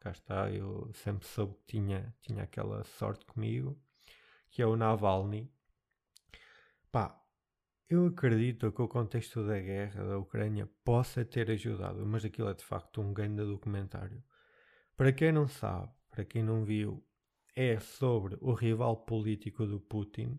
Cá 0.00 0.10
está, 0.10 0.52
eu 0.52 0.90
sempre 0.92 1.26
soube 1.26 1.54
que 1.54 1.78
tinha, 1.78 2.14
tinha 2.20 2.42
aquela 2.42 2.84
sorte 2.84 3.24
comigo. 3.24 3.80
Que 4.50 4.60
é 4.60 4.66
o 4.66 4.76
Navalny. 4.76 5.50
Pá, 6.92 7.18
eu 7.88 8.06
acredito 8.06 8.72
que 8.72 8.82
o 8.82 8.88
contexto 8.88 9.46
da 9.46 9.58
guerra 9.60 10.04
da 10.04 10.18
Ucrânia 10.18 10.68
possa 10.84 11.24
ter 11.24 11.50
ajudado, 11.50 12.04
mas 12.04 12.24
aquilo 12.24 12.48
é 12.48 12.54
de 12.54 12.64
facto 12.64 13.00
um 13.00 13.12
grande 13.12 13.44
documentário. 13.44 14.22
Para 14.96 15.12
quem 15.12 15.30
não 15.30 15.46
sabe, 15.46 15.92
para 16.10 16.24
quem 16.24 16.42
não 16.42 16.64
viu, 16.64 17.04
é 17.54 17.78
sobre 17.78 18.36
o 18.40 18.52
rival 18.52 18.96
político 19.04 19.66
do 19.66 19.78
Putin. 19.78 20.38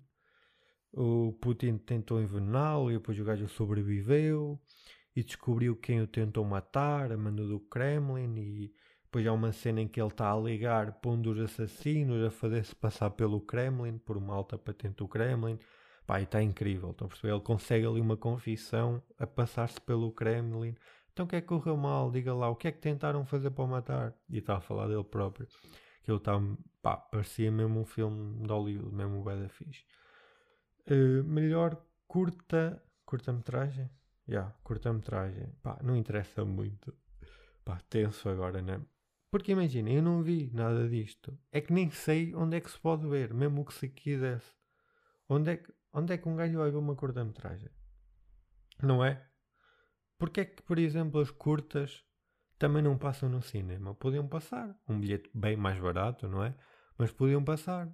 O 0.92 1.34
Putin 1.42 1.78
tentou 1.78 2.22
envenená-lo 2.22 2.92
e 2.92 2.96
depois 2.96 3.20
o 3.20 3.24
gajo 3.24 3.48
sobreviveu 3.48 4.60
e 5.16 5.24
descobriu 5.24 5.76
quem 5.76 6.02
o 6.02 6.08
tentou 6.08 6.44
matar, 6.44 7.12
a 7.12 7.18
mando 7.18 7.48
do 7.48 7.60
Kremlin 7.60 8.36
e 8.38 8.74
depois 9.04 9.26
há 9.26 9.32
uma 9.32 9.54
cena 9.54 9.82
em 9.82 9.88
que 9.88 10.02
ele 10.02 10.10
está 10.10 10.32
a 10.32 10.38
ligar 10.38 11.00
para 11.00 11.12
um 11.12 11.22
dos 11.22 11.40
assassinos 11.40 12.26
a 12.26 12.30
fazer-se 12.30 12.76
passar 12.76 13.12
pelo 13.12 13.40
Kremlin, 13.40 13.98
por 14.00 14.18
uma 14.18 14.36
alta 14.36 14.58
patente 14.58 14.98
do 14.98 15.08
Kremlin. 15.08 15.58
Pá, 16.08 16.22
está 16.22 16.42
incrível, 16.42 16.92
estão 16.92 17.06
a 17.06 17.10
perceber? 17.10 17.34
Ele 17.34 17.42
consegue 17.42 17.86
ali 17.86 18.00
uma 18.00 18.16
confissão 18.16 19.04
a 19.20 19.28
passar-se 19.28 19.80
pelo 19.82 20.10
Kremlin. 20.14 20.74
Então 21.12 21.26
o 21.26 21.30
que 21.30 21.36
é 21.36 21.42
que 21.42 21.48
correu 21.48 21.76
mal? 21.76 22.10
Diga 22.10 22.34
lá, 22.34 22.50
o 22.50 22.56
que 22.56 22.70
é 22.70 22.72
que 22.72 22.80
tentaram 22.80 23.26
fazer 23.26 23.52
para 23.52 23.66
o 23.66 23.68
matar? 23.68 24.16
E 24.30 24.38
está 24.38 24.56
a 24.56 24.62
falar 24.62 24.88
dele 24.88 25.04
próprio. 25.04 25.46
Que 26.04 26.10
ele 26.10 26.18
está, 26.18 26.40
pá, 26.82 26.96
parecia 26.96 27.52
mesmo 27.52 27.82
um 27.82 27.86
filme 27.86 28.42
de 28.42 28.48
Hollywood, 28.48 28.96
mesmo 28.96 29.20
o 29.20 29.24
Bada 29.24 29.50
Fixe. 29.50 29.84
Uh, 30.90 31.26
melhor 31.26 31.76
curta, 32.08 32.82
curta-metragem? 33.06 33.90
Já, 34.26 34.34
yeah, 34.34 34.56
curta-metragem. 34.64 35.52
Pá, 35.62 35.78
não 35.84 35.94
interessa 35.94 36.46
muito. 36.46 36.96
Pá, 37.66 37.82
tenso 37.90 38.30
agora, 38.30 38.62
né? 38.62 38.80
Porque 39.30 39.52
imagina, 39.52 39.90
eu 39.90 40.02
não 40.02 40.24
vi 40.24 40.50
nada 40.54 40.88
disto. 40.88 41.38
É 41.52 41.60
que 41.60 41.74
nem 41.74 41.92
sei 41.92 42.34
onde 42.34 42.56
é 42.56 42.62
que 42.62 42.72
se 42.72 42.80
pode 42.80 43.06
ver, 43.06 43.34
mesmo 43.34 43.66
que 43.66 43.74
se 43.74 43.90
quisesse. 43.90 44.56
Onde 45.28 45.52
é 45.52 45.58
que, 45.58 45.74
onde 45.98 46.14
é 46.14 46.18
que 46.18 46.30
um 46.30 46.36
gajo 46.36 46.60
vai 46.60 46.70
ver 46.70 46.78
uma 46.78 46.96
curta-metragem? 46.96 47.70
Não 48.82 49.04
é? 49.04 49.28
Porque 50.20 50.42
é 50.42 50.46
que, 50.46 50.62
por 50.62 50.78
exemplo, 50.78 51.20
as 51.20 51.32
curtas 51.32 52.04
também 52.60 52.84
não 52.84 52.98
passam 52.98 53.28
no 53.28 53.42
cinema? 53.42 53.96
Podiam 53.96 54.28
passar. 54.28 54.76
Um 54.88 55.00
bilhete 55.00 55.30
bem 55.34 55.58
mais 55.58 55.80
barato, 55.80 56.28
não 56.28 56.44
é? 56.44 56.56
Mas 56.98 57.12
podiam 57.12 57.44
passar. 57.44 57.92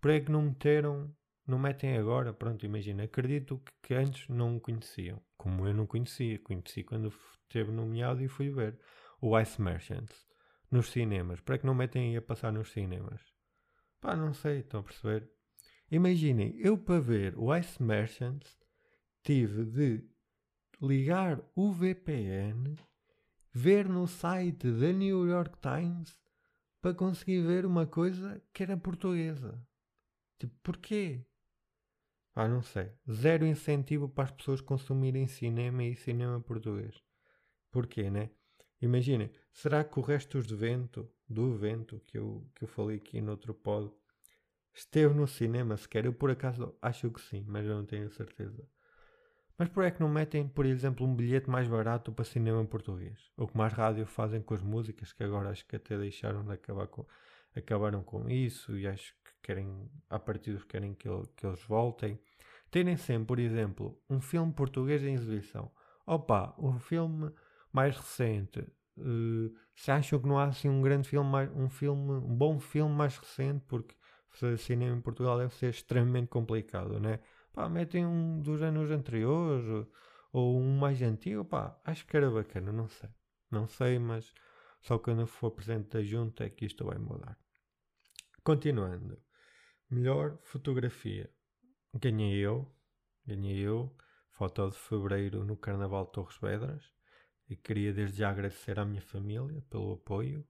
Por 0.00 0.10
é 0.10 0.20
que 0.20 0.32
não 0.32 0.42
meteram, 0.42 1.14
não 1.46 1.58
metem 1.58 1.98
agora? 1.98 2.32
Pronto, 2.32 2.64
imagina. 2.64 3.04
Acredito 3.04 3.58
que, 3.58 3.72
que 3.82 3.94
antes 3.94 4.28
não 4.28 4.58
conheciam. 4.58 5.22
Como 5.36 5.66
eu 5.66 5.74
não 5.74 5.86
conhecia. 5.86 6.38
Conheci 6.38 6.84
quando 6.84 7.12
esteve 7.42 7.70
nomeado 7.70 8.22
e 8.22 8.28
fui 8.28 8.48
ver. 8.48 8.80
O 9.20 9.38
Ice 9.38 9.60
Merchants 9.60 10.26
nos 10.70 10.90
cinemas? 10.90 11.40
Para 11.40 11.58
que 11.58 11.66
não 11.66 11.74
metem 11.74 12.10
aí 12.10 12.16
a 12.16 12.22
passar 12.22 12.52
nos 12.52 12.72
cinemas? 12.72 13.20
Pá, 14.00 14.16
não 14.16 14.32
sei, 14.32 14.60
estão 14.60 14.80
a 14.80 14.82
perceber? 14.82 15.35
Imaginem, 15.90 16.54
eu 16.58 16.76
para 16.76 17.00
ver 17.00 17.38
o 17.38 17.54
Ice 17.54 17.80
Merchants 17.80 18.58
tive 19.22 19.64
de 19.64 20.04
ligar 20.80 21.40
o 21.54 21.72
VPN, 21.72 22.76
ver 23.52 23.88
no 23.88 24.06
site 24.06 24.70
da 24.70 24.92
New 24.92 25.26
York 25.26 25.56
Times 25.60 26.18
para 26.82 26.94
conseguir 26.94 27.40
ver 27.42 27.64
uma 27.64 27.86
coisa 27.86 28.42
que 28.52 28.62
era 28.62 28.76
portuguesa. 28.76 29.60
Tipo, 30.38 30.54
porquê? 30.62 31.24
Ah, 32.34 32.46
não 32.46 32.62
sei. 32.62 32.92
Zero 33.10 33.46
incentivo 33.46 34.08
para 34.08 34.24
as 34.24 34.30
pessoas 34.30 34.60
consumirem 34.60 35.26
cinema 35.26 35.82
e 35.84 35.96
cinema 35.96 36.40
português. 36.40 37.02
Porquê, 37.70 38.10
né? 38.10 38.30
Imaginem, 38.80 39.30
será 39.52 39.82
que 39.82 39.98
o 39.98 40.02
resto 40.02 40.42
do 40.42 40.56
vento, 40.56 41.10
do 41.28 41.56
vento 41.56 42.00
que 42.06 42.18
eu, 42.18 42.46
que 42.54 42.64
eu 42.64 42.68
falei 42.68 42.98
aqui 42.98 43.20
no 43.20 43.30
outro 43.30 43.54
pod, 43.54 43.90
esteve 44.76 45.14
no 45.14 45.26
cinema 45.26 45.76
sequer? 45.76 46.04
Eu 46.04 46.12
por 46.12 46.30
acaso 46.30 46.76
acho 46.82 47.10
que 47.10 47.20
sim, 47.20 47.44
mas 47.48 47.66
eu 47.66 47.74
não 47.74 47.86
tenho 47.86 48.10
certeza. 48.10 48.62
Mas 49.58 49.70
por 49.70 49.84
é 49.84 49.90
que 49.90 50.00
não 50.00 50.08
metem, 50.08 50.46
por 50.46 50.66
exemplo, 50.66 51.06
um 51.06 51.14
bilhete 51.14 51.48
mais 51.48 51.66
barato 51.66 52.12
para 52.12 52.24
cinema 52.26 52.60
em 52.60 52.66
português? 52.66 53.32
Ou 53.38 53.48
como 53.48 53.64
as 53.64 53.72
rádios 53.72 54.10
fazem 54.10 54.42
com 54.42 54.52
as 54.52 54.62
músicas, 54.62 55.14
que 55.14 55.24
agora 55.24 55.48
acho 55.48 55.66
que 55.66 55.76
até 55.76 55.96
deixaram 55.96 56.44
de 56.44 56.52
acabar 56.52 56.86
com, 56.88 57.06
acabaram 57.56 58.02
com 58.02 58.28
isso 58.28 58.76
e 58.76 58.86
acho 58.86 59.14
que 59.24 59.30
querem, 59.42 59.90
a 60.10 60.18
partir 60.18 60.62
querem 60.66 60.92
que, 60.94 61.08
que 61.34 61.46
eles 61.46 61.62
voltem. 61.62 62.20
Terem 62.70 62.98
sempre, 62.98 63.26
por 63.26 63.38
exemplo, 63.38 63.98
um 64.10 64.20
filme 64.20 64.52
português 64.52 65.02
em 65.02 65.14
exibição. 65.14 65.72
Opa, 66.06 66.54
um 66.58 66.78
filme 66.78 67.32
mais 67.72 67.96
recente, 67.96 68.60
uh, 68.98 69.54
se 69.74 69.90
acham 69.90 70.18
que 70.18 70.26
não 70.26 70.38
há 70.38 70.44
assim 70.44 70.68
um 70.68 70.82
grande 70.82 71.08
filme, 71.08 71.30
mais, 71.30 71.50
um 71.56 71.68
filme, 71.70 72.12
um 72.12 72.36
bom 72.36 72.60
filme 72.60 72.94
mais 72.94 73.16
recente, 73.16 73.64
porque 73.66 73.94
fazer 74.38 74.58
cinema 74.58 74.96
em 74.96 75.00
Portugal 75.00 75.38
deve 75.38 75.54
ser 75.54 75.70
extremamente 75.70 76.28
complicado, 76.28 77.00
né? 77.00 77.20
Pá, 77.52 77.68
metem 77.68 78.06
um 78.06 78.40
dos 78.40 78.62
anos 78.62 78.90
anteriores 78.90 79.66
ou, 79.66 79.92
ou 80.32 80.60
um 80.60 80.76
mais 80.78 81.00
antigo, 81.02 81.44
pá, 81.44 81.80
acho 81.84 82.06
que 82.06 82.16
era 82.16 82.30
bacana, 82.30 82.70
não 82.72 82.88
sei. 82.88 83.10
Não 83.50 83.66
sei, 83.66 83.98
mas 83.98 84.32
só 84.80 84.98
quando 84.98 85.26
for 85.26 85.50
presente 85.52 85.88
da 85.90 86.02
junta 86.02 86.44
é 86.44 86.50
que 86.50 86.66
isto 86.66 86.84
vai 86.84 86.98
mudar. 86.98 87.38
Continuando. 88.44 89.18
Melhor 89.88 90.38
fotografia. 90.42 91.30
Ganhei 91.94 92.38
eu. 92.38 92.70
Ganhei 93.26 93.58
eu. 93.58 93.96
Foto 94.32 94.68
de 94.68 94.76
fevereiro 94.76 95.44
no 95.44 95.56
Carnaval 95.56 96.04
de 96.06 96.12
Torres 96.12 96.38
Vedras. 96.38 96.92
E 97.48 97.56
queria 97.56 97.92
desde 97.92 98.18
já 98.18 98.30
agradecer 98.30 98.78
à 98.78 98.84
minha 98.84 99.00
família 99.00 99.62
pelo 99.70 99.94
apoio, 99.94 100.46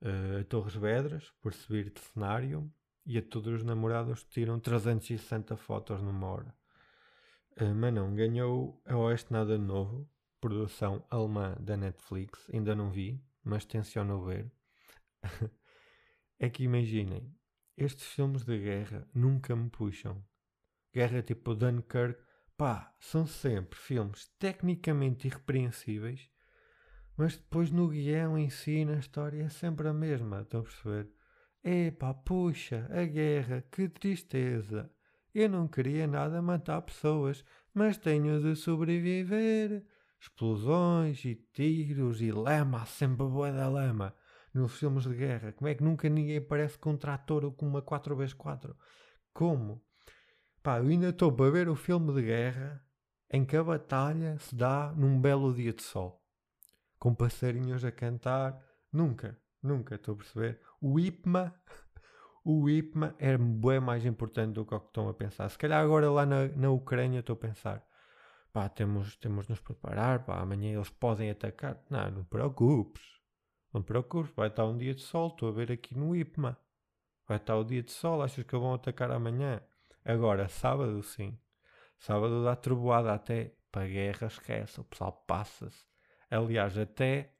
uh, 0.00 0.40
a 0.40 0.44
Torres 0.44 0.74
Vedras 0.74 1.30
por 1.42 1.52
subir 1.52 1.90
de 1.90 2.00
cenário 2.00 2.72
e 3.04 3.18
a 3.18 3.22
todos 3.22 3.54
os 3.54 3.64
namorados 3.64 4.24
tiram 4.24 4.58
360 4.60 5.56
fotos 5.56 6.00
numa 6.02 6.26
hora. 6.26 6.54
Uh, 7.60 7.74
mas 7.74 7.92
não, 7.92 8.14
ganhou 8.14 8.80
a 8.86 8.96
Oeste 8.96 9.32
Nada 9.32 9.58
Novo, 9.58 10.08
produção 10.40 11.04
alemã 11.10 11.56
da 11.60 11.76
Netflix, 11.76 12.48
ainda 12.52 12.74
não 12.74 12.90
vi, 12.90 13.22
mas 13.44 13.64
tenciono 13.64 14.24
ver. 14.24 14.50
é 16.38 16.48
que 16.48 16.64
imaginem, 16.64 17.34
estes 17.76 18.06
filmes 18.06 18.44
de 18.44 18.58
guerra 18.58 19.06
nunca 19.14 19.54
me 19.54 19.68
puxam. 19.68 20.24
Guerra 20.92 21.22
tipo 21.22 21.54
Dunkirk 21.54 22.20
Pá, 22.56 22.94
são 23.00 23.26
sempre 23.26 23.78
filmes 23.78 24.28
tecnicamente 24.38 25.26
irrepreensíveis, 25.26 26.30
mas 27.16 27.36
depois 27.36 27.70
no 27.70 27.88
guião 27.88 28.38
em 28.38 28.50
si, 28.50 28.84
na 28.84 28.98
história, 28.98 29.42
é 29.42 29.48
sempre 29.48 29.88
a 29.88 29.92
mesma, 29.92 30.42
estão 30.42 30.60
a 30.60 30.62
perceber? 30.62 31.10
Epá, 31.64 32.12
puxa, 32.12 32.88
a 32.90 33.04
guerra, 33.04 33.62
que 33.70 33.88
tristeza. 33.88 34.90
Eu 35.32 35.48
não 35.48 35.68
queria 35.68 36.08
nada 36.08 36.42
matar 36.42 36.82
pessoas, 36.82 37.44
mas 37.72 37.96
tenho 37.96 38.40
de 38.42 38.56
sobreviver. 38.56 39.84
Explosões 40.20 41.24
e 41.24 41.36
tiros 41.52 42.20
e 42.20 42.32
lama, 42.32 42.84
sempre 42.84 43.26
boa 43.26 43.52
da 43.52 43.68
lama. 43.68 44.14
Nos 44.52 44.76
filmes 44.76 45.04
de 45.04 45.14
guerra, 45.14 45.52
como 45.52 45.68
é 45.68 45.74
que 45.74 45.84
nunca 45.84 46.08
ninguém 46.08 46.38
aparece 46.38 46.76
com 46.78 46.90
um 46.90 46.96
trator 46.96 47.44
ou 47.44 47.52
com 47.52 47.66
uma 47.66 47.80
4x4? 47.80 48.74
Como? 49.32 49.80
Pá, 50.62 50.78
eu 50.78 50.88
ainda 50.88 51.10
estou 51.10 51.32
para 51.32 51.50
ver 51.50 51.68
o 51.68 51.76
filme 51.76 52.12
de 52.12 52.22
guerra 52.22 52.84
em 53.30 53.44
que 53.44 53.56
a 53.56 53.64
batalha 53.64 54.36
se 54.40 54.54
dá 54.54 54.92
num 54.96 55.20
belo 55.20 55.54
dia 55.54 55.72
de 55.72 55.82
sol. 55.82 56.22
Com 56.98 57.14
passarinhos 57.14 57.84
a 57.84 57.90
cantar. 57.90 58.60
Nunca, 58.92 59.40
nunca, 59.62 59.94
estou 59.94 60.14
a 60.14 60.16
perceber. 60.16 60.60
O 60.80 60.98
IPMA, 60.98 61.54
o 62.44 62.68
IPMA 62.68 63.14
é 63.18 63.36
bem 63.36 63.80
mais 63.80 64.04
importante 64.04 64.54
do 64.54 64.64
que 64.64 64.74
o 64.74 64.80
que 64.80 64.86
estão 64.86 65.08
a 65.08 65.14
pensar. 65.14 65.48
Se 65.48 65.58
calhar 65.58 65.82
agora 65.82 66.10
lá 66.10 66.26
na, 66.26 66.48
na 66.48 66.70
Ucrânia 66.70 67.20
estou 67.20 67.34
a 67.34 67.36
pensar. 67.36 67.86
Pá, 68.52 68.68
temos, 68.68 69.16
temos 69.16 69.46
de 69.46 69.52
nos 69.52 69.60
preparar, 69.60 70.24
pá, 70.26 70.38
amanhã 70.40 70.74
eles 70.74 70.90
podem 70.90 71.30
atacar. 71.30 71.82
Não, 71.88 72.10
não 72.10 72.24
preocupes. 72.24 73.02
Não 73.72 73.82
preocupes, 73.82 74.32
vai 74.34 74.48
estar 74.48 74.66
um 74.66 74.76
dia 74.76 74.94
de 74.94 75.00
sol, 75.00 75.28
estou 75.28 75.48
a 75.48 75.52
ver 75.52 75.72
aqui 75.72 75.96
no 75.96 76.14
IPMA. 76.14 76.58
Vai 77.26 77.38
estar 77.38 77.56
o 77.56 77.64
dia 77.64 77.82
de 77.82 77.90
sol, 77.90 78.22
achas 78.22 78.44
que 78.44 78.56
vão 78.56 78.74
atacar 78.74 79.10
amanhã? 79.10 79.62
Agora, 80.04 80.48
sábado 80.48 81.02
sim. 81.02 81.38
Sábado 81.98 82.44
dá 82.44 82.54
trovoada 82.56 83.14
até 83.14 83.54
para 83.70 83.86
guerra, 83.86 84.26
esquece. 84.26 84.80
O 84.80 84.84
pessoal 84.84 85.12
passa-se. 85.26 85.84
Aliás, 86.30 86.76
até 86.76 87.32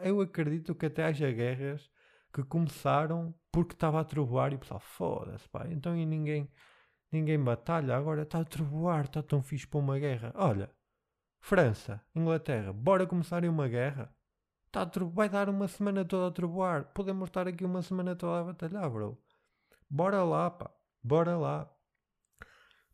eu 0.00 0.20
acredito 0.20 0.74
que 0.74 0.86
até 0.86 1.04
haja 1.04 1.30
guerras 1.30 1.90
que 2.32 2.42
começaram 2.42 3.34
porque 3.52 3.74
estava 3.74 4.00
a 4.00 4.04
trovoar 4.04 4.52
e 4.52 4.56
o 4.56 4.58
pessoal, 4.58 4.80
foda-se, 4.80 5.48
pá. 5.48 5.66
Então 5.68 5.96
e 5.96 6.04
ninguém, 6.04 6.50
ninguém 7.10 7.42
batalha. 7.42 7.96
Agora 7.96 8.22
está 8.22 8.40
a 8.40 8.44
trovoar, 8.44 9.04
está 9.04 9.22
tão 9.22 9.42
fixe 9.42 9.66
para 9.66 9.78
uma 9.78 9.98
guerra. 9.98 10.32
Olha, 10.34 10.70
França, 11.40 12.04
Inglaterra, 12.14 12.72
bora 12.72 13.06
começarem 13.06 13.48
uma 13.48 13.68
guerra. 13.68 14.14
Tá, 14.72 14.90
vai 15.12 15.28
dar 15.28 15.48
uma 15.48 15.68
semana 15.68 16.04
toda 16.04 16.26
a 16.26 16.32
trovoar. 16.32 16.86
Podemos 16.92 17.28
estar 17.28 17.46
aqui 17.46 17.64
uma 17.64 17.82
semana 17.82 18.16
toda 18.16 18.40
a 18.40 18.44
batalhar, 18.44 18.90
bro. 18.90 19.22
Bora 19.88 20.24
lá, 20.24 20.50
pá. 20.50 20.70
Bora 21.02 21.36
lá. 21.36 21.70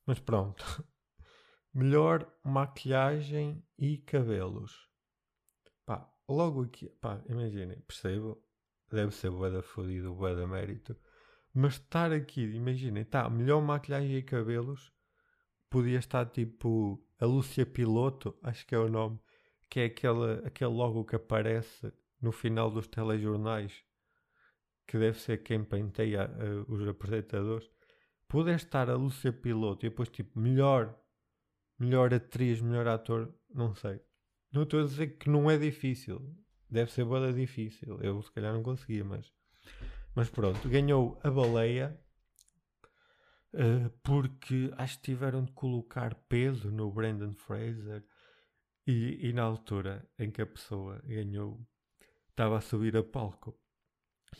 Mas 0.04 0.18
pronto. 0.18 0.62
Melhor 1.72 2.30
maquilhagem 2.44 3.64
e 3.78 3.96
cabelos. 3.96 4.89
Logo 6.30 6.62
aqui, 6.62 6.88
pá, 6.88 7.20
imaginem, 7.28 7.80
percebo, 7.80 8.40
deve 8.88 9.12
ser 9.12 9.32
boa 9.32 9.50
da 9.50 9.62
fodido, 9.64 10.14
boa 10.14 10.32
da 10.32 10.46
mérito, 10.46 10.96
mas 11.52 11.74
estar 11.74 12.12
aqui, 12.12 12.42
imaginem, 12.42 13.04
tá, 13.04 13.28
melhor 13.28 13.60
maquilhagem 13.60 14.14
e 14.14 14.22
cabelos, 14.22 14.92
podia 15.68 15.98
estar 15.98 16.24
tipo 16.26 17.04
a 17.18 17.26
Lúcia 17.26 17.66
Piloto, 17.66 18.38
acho 18.44 18.64
que 18.64 18.76
é 18.76 18.78
o 18.78 18.88
nome, 18.88 19.18
que 19.68 19.80
é 19.80 19.84
aquele, 19.86 20.46
aquele 20.46 20.70
logo 20.70 21.04
que 21.04 21.16
aparece 21.16 21.92
no 22.22 22.30
final 22.30 22.70
dos 22.70 22.86
telejornais, 22.86 23.82
que 24.86 24.96
deve 24.96 25.18
ser 25.18 25.42
quem 25.42 25.64
penteia 25.64 26.30
uh, 26.30 26.72
os 26.72 26.86
apresentadores, 26.86 27.68
poder 28.28 28.54
estar 28.54 28.88
a 28.88 28.94
Lúcia 28.94 29.32
Piloto 29.32 29.84
e 29.84 29.88
depois 29.88 30.08
tipo 30.08 30.38
melhor, 30.38 30.96
melhor 31.76 32.14
atriz, 32.14 32.60
melhor 32.60 32.86
ator, 32.86 33.34
não 33.52 33.74
sei. 33.74 34.00
Não 34.52 34.62
estou 34.62 34.80
a 34.80 34.84
dizer 34.84 35.18
que 35.18 35.28
não 35.28 35.50
é 35.50 35.56
difícil. 35.56 36.36
Deve 36.68 36.90
ser 36.92 37.04
boa 37.04 37.32
difícil. 37.32 37.98
Eu 38.00 38.22
se 38.22 38.32
calhar 38.32 38.52
não 38.52 38.62
conseguia, 38.62 39.04
mas. 39.04 39.32
Mas 40.14 40.28
pronto, 40.28 40.68
ganhou 40.68 41.18
a 41.22 41.30
baleia. 41.30 41.98
Uh, 43.52 43.90
porque 44.04 44.72
acho 44.76 44.96
que 44.98 45.02
tiveram 45.02 45.44
de 45.44 45.50
colocar 45.52 46.14
peso 46.28 46.70
no 46.70 46.90
Brandon 46.92 47.34
Fraser 47.34 48.04
e, 48.86 49.28
e 49.28 49.32
na 49.32 49.42
altura 49.42 50.08
em 50.16 50.30
que 50.30 50.40
a 50.40 50.46
pessoa 50.46 51.02
ganhou 51.04 51.60
estava 52.28 52.58
a 52.58 52.60
subir 52.60 52.96
a 52.96 53.02
palco 53.02 53.58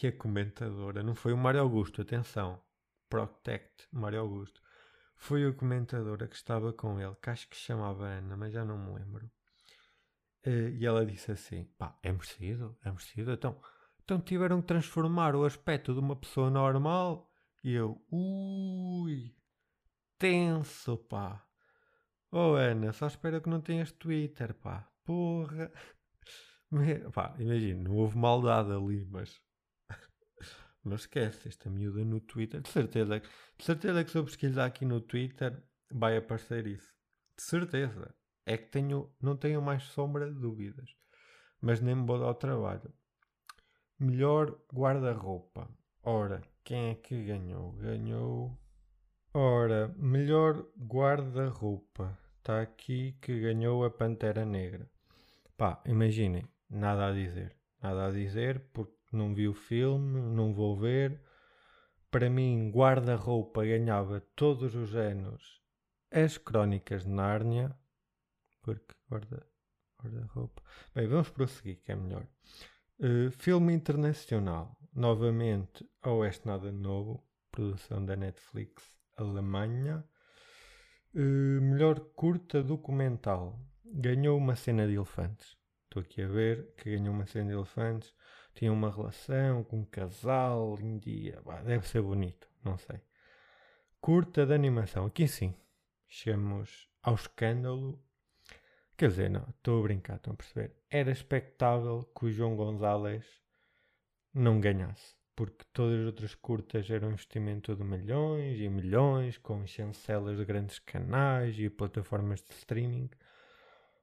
e 0.01 0.07
a 0.07 0.13
comentadora 0.13 1.03
não 1.03 1.15
foi 1.15 1.33
o 1.33 1.37
Mário 1.37 1.61
Augusto, 1.61 2.01
atenção, 2.01 2.63
Protect 3.09 3.89
Mário 3.93 4.21
Augusto, 4.21 4.63
foi 5.17 5.45
a 5.45 5.53
comentadora 5.53 6.27
que 6.27 6.37
estava 6.37 6.73
com 6.73 7.01
ele, 7.01 7.15
que 7.17 7.29
acho 7.29 7.49
que 7.49 7.57
chamava 7.57 8.07
Ana, 8.07 8.37
mas 8.37 8.53
já 8.53 8.65
não 8.65 8.79
me 8.79 8.99
lembro. 8.99 9.31
Uh, 10.47 10.71
e 10.79 10.87
ela 10.87 11.05
disse 11.05 11.33
assim: 11.33 11.65
pá, 11.77 11.99
é 12.03 12.11
merecido, 12.11 12.77
é 12.85 12.91
merecido. 12.91 13.33
Então, 13.33 13.61
então 14.03 14.21
tiveram 14.21 14.61
que 14.61 14.69
transformar 14.69 15.37
o 15.37 15.45
aspecto 15.45 15.93
de 15.93 16.01
uma 16.01 16.17
pessoa 16.17 16.51
normal. 16.51 17.31
E 17.63 17.75
eu, 17.75 18.03
ui, 18.11 19.35
tenso, 20.19 20.97
pá. 20.97 21.47
Oh 22.33 22.55
Ana, 22.55 22.93
só 22.93 23.07
espero 23.07 23.41
que 23.43 23.51
não 23.51 23.61
tenhas 23.61 23.93
Twitter, 23.93 24.55
pá. 24.55 24.89
Porra. 25.05 25.71
Me, 26.71 27.01
pá, 27.11 27.35
imagina, 27.39 27.83
não 27.83 27.97
houve 27.97 28.17
maldade 28.17 28.73
ali, 28.73 29.05
mas. 29.07 29.39
mas 30.85 31.01
esquece, 31.03 31.49
esta 31.49 31.69
miúda 31.69 32.05
no 32.05 32.21
Twitter. 32.21 32.63
De 32.63 32.69
certeza, 32.69 33.21
de 33.21 33.65
certeza 33.65 34.05
que 34.05 34.11
se 34.11 34.17
eu 34.19 34.25
pesquisar 34.25 34.67
aqui 34.67 34.87
no 34.87 35.01
Twitter 35.01 35.63
vai 35.91 36.17
aparecer 36.17 36.67
isso. 36.67 36.89
De 37.37 37.43
certeza 37.43 38.15
é 38.51 38.57
que 38.57 38.67
tenho, 38.67 39.09
não 39.23 39.37
tenho 39.37 39.63
mais 39.63 39.85
sombra 39.85 40.27
de 40.29 40.39
dúvidas. 40.39 40.91
Mas 41.61 41.81
nem 41.81 41.95
me 41.95 42.05
vou 42.05 42.19
dar 42.19 42.31
o 42.31 42.35
trabalho. 42.35 42.93
Melhor 43.99 44.59
guarda-roupa. 44.75 45.69
Ora, 46.03 46.43
quem 46.65 46.91
é 46.91 46.95
que 46.95 47.25
ganhou? 47.25 47.73
Ganhou. 47.73 48.59
Ora, 49.33 49.95
melhor 49.97 50.67
guarda-roupa. 50.77 52.19
Está 52.39 52.61
aqui 52.61 53.17
que 53.21 53.39
ganhou 53.41 53.85
a 53.85 53.91
Pantera 53.91 54.45
Negra. 54.45 54.91
Pá, 55.57 55.81
imaginem, 55.87 56.45
nada 56.69 57.09
a 57.09 57.13
dizer. 57.13 57.57
Nada 57.81 58.07
a 58.07 58.11
dizer 58.11 58.61
porque 58.73 58.97
não 59.13 59.33
vi 59.33 59.47
o 59.47 59.55
filme, 59.55 60.21
não 60.21 60.53
vou 60.53 60.77
ver. 60.77 61.23
Para 62.11 62.29
mim, 62.29 62.73
guarda-roupa 62.75 63.65
ganhava 63.65 64.21
todos 64.35 64.75
os 64.75 64.97
anos 64.97 65.61
as 66.13 66.37
Crónicas 66.37 67.05
de 67.05 67.11
Nárnia 67.11 67.73
porque 68.63 68.95
guarda, 69.09 69.47
guarda-roupa. 70.03 70.63
Bem, 70.95 71.07
vamos 71.07 71.31
prosseguir, 71.31 71.83
que 71.83 71.93
é 71.93 71.97
melhor. 71.97 72.27
Uh, 72.99 73.31
filme 73.31 73.73
internacional. 73.73 74.77
Novamente, 74.93 75.89
Oeste 76.05 76.47
Nada 76.47 76.73
Novo, 76.73 77.27
produção 77.51 78.05
da 78.05 78.17
Netflix 78.17 78.83
Alemanha. 79.17 80.05
Uh, 81.15 81.61
melhor 81.61 82.01
curta 82.15 82.63
documental. 82.63 83.59
Ganhou 83.85 84.37
uma 84.37 84.57
cena 84.57 84.87
de 84.87 84.95
elefantes. 84.95 85.57
Estou 85.85 86.03
aqui 86.03 86.23
a 86.23 86.29
ver 86.29 86.75
que 86.77 86.97
ganhou 86.97 87.15
uma 87.15 87.27
cena 87.27 87.47
de 87.47 87.53
elefantes. 87.53 88.15
Tinha 88.55 88.73
uma 88.73 88.91
relação 88.91 89.65
com 89.65 89.81
um 89.81 89.85
casal, 89.85 90.79
india. 90.81 91.41
Bah, 91.45 91.63
deve 91.63 91.89
ser 91.89 92.03
bonito, 92.03 92.49
não 92.63 92.77
sei. 92.77 93.01
Curta 94.01 94.47
de 94.47 94.55
animação. 94.55 95.07
Aqui 95.07 95.27
sim. 95.27 95.55
Chegamos 96.07 96.89
ao 97.03 97.15
escândalo 97.15 98.03
Quer 99.01 99.09
dizer, 99.09 99.31
não, 99.31 99.49
estou 99.49 99.81
a 99.81 99.83
brincar, 99.83 100.17
estão 100.17 100.35
a 100.35 100.37
perceber? 100.37 100.77
Era 100.91 101.11
expectável 101.11 102.05
que 102.15 102.27
o 102.27 102.31
João 102.31 102.55
Gonzalez 102.55 103.25
não 104.35 104.61
ganhasse, 104.61 105.17
porque 105.35 105.65
todas 105.73 106.01
as 106.01 106.05
outras 106.05 106.35
curtas 106.35 106.91
eram 106.91 107.13
investimento 107.13 107.75
de 107.75 107.83
milhões 107.83 108.61
e 108.61 108.69
milhões, 108.69 109.39
com 109.39 109.67
chancelas 109.67 110.37
de 110.37 110.45
grandes 110.45 110.81
canais 110.81 111.59
e 111.59 111.71
plataformas 111.71 112.43
de 112.43 112.53
streaming. 112.53 113.09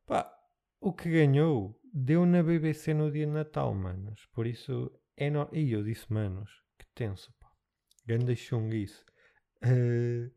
Pá, 0.07 0.35
o 0.81 0.91
que 0.91 1.11
ganhou 1.11 1.79
deu 1.93 2.25
na 2.25 2.41
BBC 2.41 2.95
no 2.95 3.11
dia 3.11 3.27
de 3.27 3.31
Natal, 3.31 3.75
manos. 3.75 4.25
Por 4.33 4.47
isso 4.47 4.91
é 5.15 5.29
no... 5.29 5.47
E 5.51 5.73
eu 5.73 5.83
disse, 5.83 6.11
manos, 6.11 6.49
que 6.75 6.87
tenso, 6.95 7.31
pá. 7.39 7.51
Ganda 8.03 8.35
chunguice. 8.35 9.05
Uh, 9.63 10.33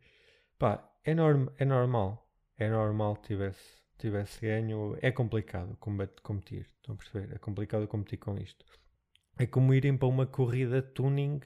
pá, 0.58 0.86
é, 1.02 1.14
norm... 1.14 1.46
é 1.56 1.64
normal. 1.64 2.30
É 2.58 2.68
normal 2.68 3.16
que 3.16 3.28
tivesse 3.28 3.79
tivesse 4.00 4.40
ganho, 4.40 4.96
é 5.00 5.10
complicado 5.10 5.76
competir. 6.22 6.66
Estão 6.76 6.94
a 6.94 6.98
perceber? 6.98 7.34
É 7.34 7.38
complicado 7.38 7.86
competir 7.86 8.18
com 8.18 8.36
isto. 8.38 8.64
É 9.38 9.46
como 9.46 9.72
irem 9.72 9.96
para 9.96 10.08
uma 10.08 10.26
corrida 10.26 10.82
tuning 10.82 11.40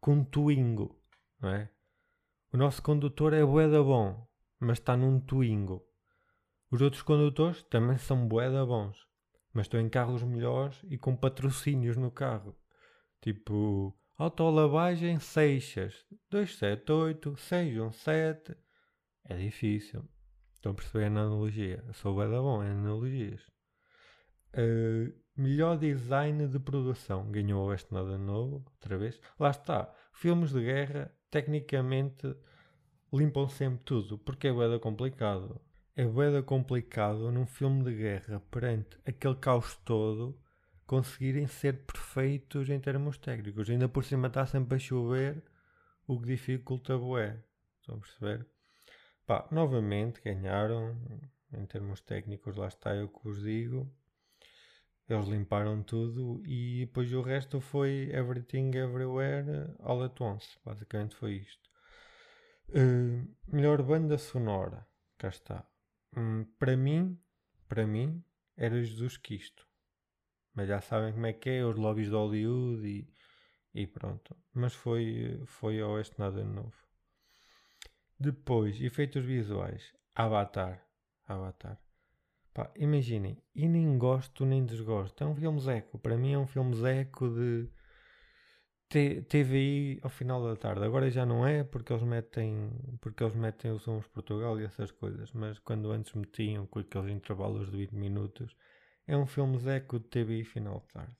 com 0.00 0.24
Twingo, 0.24 1.00
não 1.40 1.50
é? 1.50 1.70
O 2.52 2.56
nosso 2.56 2.82
condutor 2.82 3.32
é 3.32 3.44
boeda 3.44 3.82
bom, 3.82 4.28
mas 4.58 4.78
está 4.78 4.96
num 4.96 5.20
Twingo. 5.20 5.86
Os 6.70 6.80
outros 6.80 7.02
condutores 7.02 7.62
também 7.64 7.98
são 7.98 8.26
boeda 8.26 8.64
bons, 8.64 9.06
mas 9.52 9.66
estão 9.66 9.80
em 9.80 9.88
carros 9.88 10.22
melhores 10.22 10.80
e 10.88 10.98
com 10.98 11.14
patrocínios 11.14 11.96
no 11.96 12.10
carro. 12.10 12.56
Tipo, 13.20 13.96
autolavagem 14.16 15.18
Seixas, 15.18 16.04
278, 16.30 17.36
617. 17.36 18.56
É 19.24 19.36
difícil. 19.36 20.08
Estão 20.62 20.70
a 20.70 20.74
perceber 20.76 21.04
a 21.06 21.08
analogia? 21.08 21.84
Sou 21.92 22.16
bem 22.16 22.28
bom 22.28 22.62
em 22.62 22.68
analogias. 22.68 23.40
Uh, 24.54 25.12
melhor 25.36 25.76
design 25.76 26.46
de 26.46 26.60
produção. 26.60 27.28
Ganhou 27.32 27.74
este 27.74 27.92
nada 27.92 28.16
novo, 28.16 28.64
outra 28.72 28.96
vez. 28.96 29.20
Lá 29.40 29.50
está. 29.50 29.92
Filmes 30.12 30.52
de 30.52 30.60
guerra, 30.60 31.12
tecnicamente, 31.32 32.32
limpam 33.12 33.48
sempre 33.48 33.84
tudo. 33.84 34.18
Porque 34.18 34.46
é 34.46 34.52
bem 34.52 34.78
complicado. 34.78 35.60
É 35.96 36.06
bem 36.06 36.40
complicado 36.44 37.32
num 37.32 37.44
filme 37.44 37.82
de 37.82 37.96
guerra, 37.96 38.38
perante 38.48 38.96
aquele 39.04 39.34
caos 39.34 39.74
todo, 39.84 40.40
conseguirem 40.86 41.48
ser 41.48 41.84
perfeitos 41.84 42.70
em 42.70 42.78
termos 42.78 43.18
técnicos. 43.18 43.68
Ainda 43.68 43.88
por 43.88 44.04
cima 44.04 44.28
está 44.28 44.46
sempre 44.46 44.76
a 44.76 44.78
chover, 44.78 45.42
o 46.06 46.20
que 46.20 46.26
dificulta 46.26 46.96
bué. 46.96 47.42
Estão 47.80 47.96
a 47.96 47.98
perceber? 47.98 48.51
Pá, 49.26 49.46
novamente 49.50 50.20
ganharam, 50.20 50.96
em 51.52 51.66
termos 51.66 52.00
técnicos, 52.00 52.56
lá 52.56 52.68
está 52.68 52.94
eu 52.94 53.08
que 53.08 53.22
vos 53.22 53.42
digo. 53.42 53.90
Eles 55.08 55.26
limparam 55.26 55.82
tudo 55.82 56.42
e 56.46 56.86
depois 56.86 57.12
o 57.12 57.20
resto 57.22 57.60
foi 57.60 58.10
Everything 58.12 58.70
Everywhere 58.74 59.74
All 59.80 60.02
at 60.02 60.18
Once. 60.20 60.58
Basicamente 60.64 61.14
foi 61.14 61.34
isto. 61.34 61.70
Uh, 62.68 63.28
melhor 63.46 63.82
banda 63.82 64.16
sonora. 64.16 64.86
Cá 65.18 65.28
está. 65.28 65.66
Um, 66.16 66.44
para 66.58 66.76
mim, 66.76 67.18
para 67.68 67.86
mim, 67.86 68.24
era 68.56 68.82
Jesus 68.82 69.16
Cristo. 69.16 69.66
Mas 70.54 70.68
já 70.68 70.80
sabem 70.80 71.12
como 71.12 71.26
é 71.26 71.32
que 71.32 71.48
é, 71.48 71.64
os 71.64 71.76
lobbies 71.76 72.08
de 72.08 72.14
Hollywood 72.14 72.86
e, 72.86 73.08
e 73.74 73.86
pronto. 73.86 74.36
Mas 74.52 74.74
foi, 74.74 75.42
foi 75.46 75.82
Oeste 75.82 76.18
nada 76.18 76.44
novo. 76.44 76.76
Depois, 78.22 78.80
efeitos 78.80 79.24
visuais. 79.24 79.82
Avatar. 80.14 80.80
Avatar. 81.26 81.76
Pá, 82.54 82.70
imaginem, 82.76 83.36
e 83.52 83.66
nem 83.66 83.98
gosto 83.98 84.46
nem 84.46 84.64
desgosto. 84.64 85.24
É 85.24 85.26
um 85.26 85.34
filme 85.34 85.58
zeco. 85.58 85.98
Para 85.98 86.16
mim 86.16 86.32
é 86.32 86.38
um 86.38 86.46
filme 86.46 86.72
zeco 86.76 87.28
de 87.28 87.68
TVI 89.28 89.98
ao 90.04 90.08
final 90.08 90.40
da 90.40 90.54
tarde. 90.54 90.84
Agora 90.84 91.10
já 91.10 91.26
não 91.26 91.44
é 91.44 91.64
porque 91.64 91.92
eles 91.92 92.04
metem 92.04 92.70
porque 93.00 93.24
eles 93.24 93.34
metem 93.34 93.72
o 93.72 93.80
Somos 93.80 94.06
Portugal 94.06 94.60
e 94.60 94.66
essas 94.66 94.92
coisas. 94.92 95.32
Mas 95.32 95.58
quando 95.58 95.90
antes 95.90 96.14
metiam 96.14 96.64
com 96.66 96.78
aqueles 96.78 97.10
intervalos 97.10 97.72
de 97.72 97.76
20 97.76 97.92
minutos, 97.96 98.56
é 99.04 99.16
um 99.16 99.26
filme 99.26 99.58
zeco 99.58 99.98
de 99.98 100.06
TVI 100.06 100.44
final 100.44 100.78
de 100.78 100.92
tarde. 100.92 101.16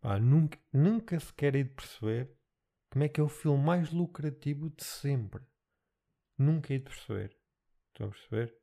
Pá, 0.00 0.18
nunca, 0.18 0.58
nunca 0.72 1.20
se 1.20 1.34
quer 1.34 1.54
ir 1.56 1.64
de 1.64 1.74
perceber 1.74 2.34
como 2.90 3.04
é 3.04 3.08
que 3.10 3.20
é 3.20 3.22
o 3.22 3.28
filme 3.28 3.62
mais 3.62 3.92
lucrativo 3.92 4.70
de 4.70 4.82
sempre 4.82 5.51
nunca 6.42 6.72
hei 6.72 6.78
de 6.78 6.84
perceber. 6.84 7.36
Estão 7.88 8.08
a 8.08 8.10
perceber? 8.10 8.54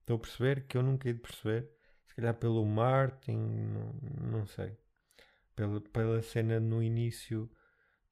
Estou 0.00 0.16
a 0.16 0.18
perceber 0.20 0.66
que 0.66 0.76
eu 0.76 0.82
nunca 0.82 1.08
hei 1.08 1.14
de 1.14 1.20
perceber. 1.20 1.70
Se 2.06 2.14
calhar 2.14 2.34
pelo 2.34 2.64
marketing, 2.64 3.38
não, 3.38 3.92
não 4.30 4.46
sei. 4.46 4.76
Pela, 5.56 5.80
pela 5.80 6.22
cena 6.22 6.60
no 6.60 6.82
início 6.82 7.50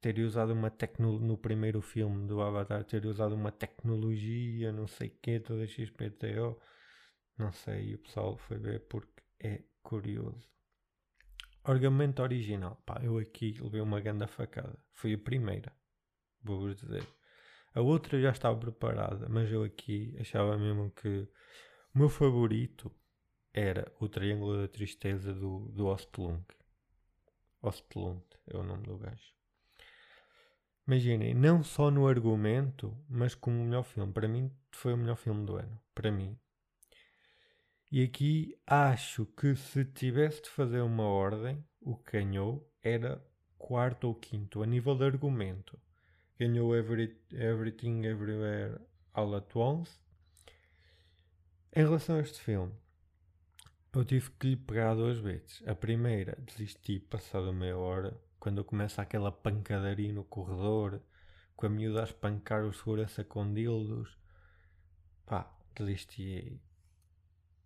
ter 0.01 0.19
usado 0.19 0.51
uma 0.51 0.69
tecnologia 0.69 1.27
no 1.27 1.37
primeiro 1.37 1.81
filme 1.81 2.27
do 2.27 2.41
Avatar, 2.41 2.83
ter 2.83 3.05
usado 3.05 3.35
uma 3.35 3.53
tecnologia, 3.53 4.69
não 4.71 4.85
sei 4.85 5.09
que, 5.09 5.39
toda 5.39 5.65
XPTO. 5.65 6.59
Não 7.37 7.53
sei, 7.53 7.91
e 7.91 7.95
o 7.95 7.99
pessoal 7.99 8.37
foi 8.37 8.57
ver 8.57 8.81
porque 8.87 9.23
é 9.39 9.63
curioso. 9.81 10.49
Argumento 11.63 12.21
original. 12.21 12.75
Pá, 12.85 12.99
eu 13.01 13.17
aqui 13.17 13.55
levei 13.61 13.79
uma 13.79 14.01
grande 14.01 14.27
facada. 14.27 14.77
Foi 14.91 15.13
a 15.13 15.17
primeira. 15.17 15.71
Vou-vos 16.43 16.75
dizer. 16.75 17.07
A 17.73 17.81
outra 17.81 18.21
já 18.21 18.29
estava 18.29 18.57
preparada, 18.57 19.27
mas 19.27 19.51
eu 19.51 19.63
aqui 19.63 20.15
achava 20.19 20.57
mesmo 20.57 20.91
que 20.91 21.27
o 21.93 21.97
meu 21.97 22.09
favorito 22.09 22.91
era 23.53 23.91
o 23.99 24.07
Triângulo 24.07 24.61
da 24.61 24.67
Tristeza 24.67 25.33
do, 25.33 25.71
do 25.71 25.87
Ostlund. 25.87 26.45
Ostlund 27.61 28.23
é 28.47 28.57
o 28.57 28.63
nome 28.63 28.83
do 28.83 28.97
gajo. 28.97 29.33
Imaginem, 30.85 31.33
não 31.33 31.63
só 31.63 31.89
no 31.89 32.07
argumento, 32.07 32.95
mas 33.09 33.33
como 33.33 33.61
o 33.61 33.65
melhor 33.65 33.83
filme. 33.83 34.11
Para 34.11 34.27
mim, 34.27 34.51
foi 34.71 34.93
o 34.93 34.97
melhor 34.97 35.15
filme 35.15 35.45
do 35.45 35.55
ano. 35.55 35.79
Para 35.95 36.11
mim. 36.11 36.37
E 37.91 38.03
aqui 38.03 38.59
acho 38.67 39.25
que 39.27 39.55
se 39.55 39.85
tivesse 39.85 40.41
de 40.41 40.49
fazer 40.49 40.81
uma 40.81 41.03
ordem, 41.03 41.63
o 41.79 41.95
que 41.95 42.11
ganhou 42.13 42.69
era 42.81 43.23
quarto 43.57 44.07
ou 44.07 44.15
quinto, 44.15 44.61
a 44.61 44.65
nível 44.65 44.95
de 44.95 45.05
argumento. 45.05 45.79
Ganhou 46.39 46.75
Every, 46.75 47.15
Everything 47.31 48.05
Everywhere 48.05 48.79
All 49.13 49.35
at 49.35 49.55
Once. 49.55 49.99
Em 51.75 51.83
relação 51.83 52.15
a 52.15 52.21
este 52.21 52.41
filme, 52.41 52.73
eu 53.93 54.03
tive 54.03 54.31
que 54.31 54.47
lhe 54.47 54.55
pegar 54.55 54.95
duas 54.95 55.19
vezes. 55.19 55.61
A 55.67 55.75
primeira, 55.75 56.35
desisti 56.41 56.99
passada 56.99 57.53
meia 57.53 57.77
hora 57.77 58.19
quando 58.39 58.63
começa 58.63 59.01
aquela 59.01 59.31
pancadaria 59.31 60.11
no 60.11 60.23
corredor, 60.23 60.99
com 61.55 61.67
a 61.67 61.69
miúda 61.69 62.01
a 62.01 62.03
espancar 62.03 62.65
o 62.65 62.73
segurança 62.73 63.23
com 63.23 63.53
dildos, 63.53 64.17
pá, 65.27 65.55
desisti 65.75 66.59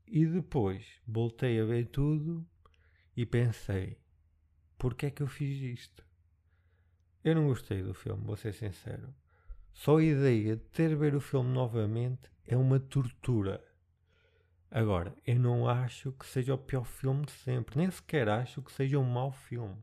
E 0.06 0.26
depois 0.26 0.86
voltei 1.08 1.60
a 1.62 1.66
ver 1.66 1.88
tudo 1.88 2.46
e 3.16 3.26
pensei, 3.26 3.98
porquê 4.78 5.06
é 5.06 5.12
que 5.12 5.24
eu 5.24 5.28
fiz 5.28 5.80
isto? 5.80 6.07
Eu 7.24 7.36
não 7.36 7.48
gostei 7.48 7.82
do 7.82 7.94
filme, 7.94 8.24
vou 8.24 8.36
ser 8.36 8.54
sincero. 8.54 9.14
Só 9.74 9.98
a 9.98 10.04
ideia 10.04 10.56
de 10.56 10.64
ter 10.64 10.96
ver 10.96 11.16
o 11.16 11.22
filme 11.22 11.50
novamente 11.50 12.32
é 12.46 12.56
uma 12.58 12.80
tortura. 12.80 13.64
Agora, 14.72 15.14
eu 15.26 15.40
não 15.40 15.68
acho 15.68 16.12
que 16.14 16.26
seja 16.26 16.54
o 16.54 16.58
pior 16.58 16.86
filme 16.86 17.26
de 17.26 17.32
sempre, 17.32 17.78
nem 17.78 17.90
sequer 17.90 18.28
acho 18.28 18.62
que 18.62 18.72
seja 18.72 18.98
um 18.98 19.04
mau 19.04 19.32
filme 19.32 19.78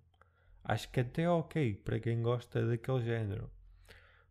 acho 0.64 0.88
que 0.90 1.00
até 1.00 1.22
é 1.22 1.30
ok 1.30 1.76
para 1.84 2.00
quem 2.00 2.22
gosta 2.22 2.66
daquele 2.66 3.02
género. 3.02 3.50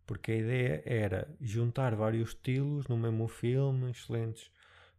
Porque 0.06 0.32
a 0.32 0.36
ideia 0.36 0.84
era 0.86 1.38
juntar 1.39 1.96
vários 1.96 2.30
estilos 2.30 2.88
no 2.88 2.98
mesmo 2.98 3.28
filme, 3.28 3.92
excelentes, 3.92 4.52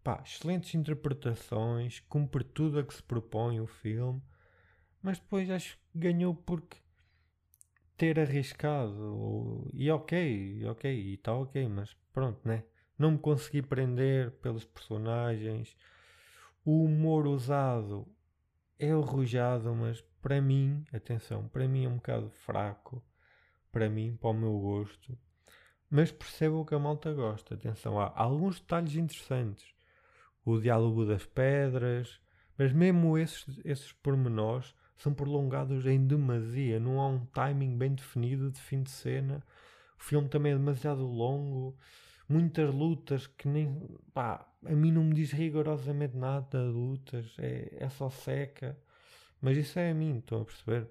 pá, 0.03 0.23
excelentes 0.25 0.75
interpretações, 0.75 2.01
cumpre 2.09 2.45
tudo 2.45 2.79
a 2.79 2.85
que 2.85 2.95
se 2.95 3.03
propõe 3.03 3.61
o 3.61 3.67
filme, 3.67 4.23
mas 5.03 5.19
depois 5.19 5.51
acho 5.51 5.77
que 5.77 5.99
ganhou 5.99 6.35
porque 6.35 6.79
ter 7.97 8.19
arriscado 8.19 9.69
e 9.73 9.91
ok, 9.91 10.67
ok, 10.67 10.93
e 10.93 11.15
está 11.15 11.33
ok, 11.35 11.69
mas 11.69 11.97
pronto, 12.13 12.41
né? 12.47 12.65
Não 12.99 13.13
me 13.13 13.19
consegui 13.19 13.63
prender 13.63 14.31
pelos 14.33 14.65
personagens. 14.65 15.77
O 16.65 16.85
humor 16.85 17.27
usado 17.27 18.07
é 18.79 18.91
arrojado, 18.91 19.75
mas 19.75 20.01
para 20.21 20.41
mim, 20.41 20.85
atenção, 20.93 21.49
para 21.49 21.69
mim 21.69 21.85
é 21.85 21.89
um 21.89 21.97
bocado 21.97 22.31
fraco, 22.31 23.03
para 23.71 23.89
mim, 23.89 24.17
para 24.21 24.31
o 24.31 24.35
meu 24.35 24.59
gosto, 24.59 25.19
mas 25.91 26.11
percebo 26.11 26.65
que 26.65 26.75
a 26.75 26.79
malta 26.79 27.13
gosta. 27.13 27.55
Atenção, 27.55 28.01
há 28.01 28.13
alguns 28.15 28.61
detalhes 28.61 28.97
interessantes. 28.97 29.75
O 30.45 30.59
diálogo 30.59 31.05
das 31.05 31.25
pedras, 31.25 32.21
mas 32.59 32.73
mesmo 32.73 33.17
esses, 33.19 33.61
esses 33.65 33.93
pormenores 33.93 34.75
são 34.97 35.13
prolongados 35.13 35.87
em 35.87 36.07
demasia, 36.07 36.79
não 36.81 37.01
há 37.01 37.09
um 37.09 37.25
timing 37.27 37.77
bem 37.77 37.95
definido 37.95 38.51
de 38.51 38.61
fim 38.61 38.83
de 38.83 38.91
cena. 38.91 39.43
O 39.99 40.03
filme 40.03 40.29
também 40.29 40.53
é 40.53 40.57
demasiado 40.57 41.05
longo, 41.07 41.77
muitas 42.29 42.73
lutas 42.75 43.27
que 43.27 43.49
nem. 43.49 43.81
pá, 44.13 44.47
a 44.65 44.73
mim 44.73 44.93
não 44.93 45.05
me 45.05 45.15
diz 45.15 45.33
rigorosamente 45.33 46.17
nada 46.17 46.59
de 46.67 46.73
lutas, 46.73 47.35
é, 47.39 47.77
é 47.79 47.89
só 47.89 48.09
seca. 48.09 48.79
Mas 49.41 49.59
isso 49.59 49.79
é 49.79 49.91
a 49.91 49.95
mim, 49.95 50.19
estão 50.19 50.41
a 50.41 50.45
perceber? 50.45 50.89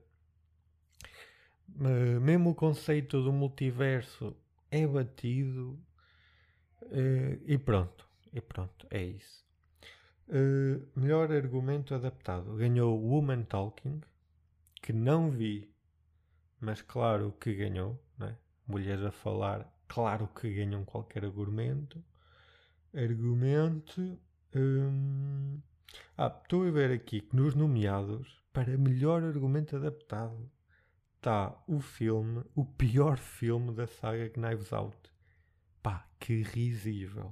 Uh, 1.70 2.22
mesmo 2.22 2.52
o 2.52 2.56
conceito 2.56 3.24
do 3.24 3.34
multiverso 3.34 4.36
é 4.70 4.86
batido 4.86 5.80
uh, 6.84 7.42
e 7.46 7.58
pronto, 7.58 8.08
e 8.32 8.40
pronto, 8.40 8.86
é 8.92 9.04
isso. 9.04 9.43
Uh, 10.34 10.84
melhor 11.00 11.32
argumento 11.32 11.94
adaptado 11.94 12.56
ganhou 12.56 13.00
Woman 13.00 13.44
Talking, 13.44 14.02
que 14.82 14.92
não 14.92 15.30
vi, 15.30 15.72
mas 16.60 16.82
claro 16.82 17.34
que 17.34 17.54
ganhou, 17.54 18.04
né? 18.18 18.36
mulheres 18.68 19.06
a 19.06 19.12
falar, 19.12 19.72
claro 19.88 20.28
que 20.30 20.52
ganham 20.52 20.84
qualquer 20.84 21.24
argumento. 21.24 22.04
Argumento. 22.96 24.18
Hum, 24.56 25.60
ah, 26.18 26.36
estou 26.42 26.68
a 26.68 26.72
ver 26.72 26.92
aqui 26.92 27.22
que 27.22 27.36
nos 27.36 27.54
nomeados 27.54 28.44
para 28.52 28.76
melhor 28.76 29.22
argumento 29.24 29.76
adaptado 29.76 30.50
está 31.16 31.56
o 31.68 31.80
filme, 31.80 32.44
o 32.56 32.66
pior 32.66 33.20
filme 33.20 33.72
da 33.72 33.86
saga 33.86 34.30
Knives 34.30 34.74
Out. 34.74 34.98
Pá, 35.84 36.08
que 36.20 36.42
risível. 36.42 37.32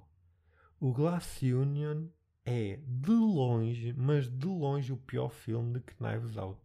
O 0.79 0.93
Glass 0.93 1.41
Union 1.41 2.07
é 2.45 2.79
de 2.85 3.11
longe, 3.11 3.93
mas 3.93 4.27
de 4.27 4.47
longe 4.47 4.91
o 4.91 4.97
pior 4.97 5.29
filme 5.29 5.73
de 5.73 5.81
Knives 5.81 6.37
Out. 6.37 6.59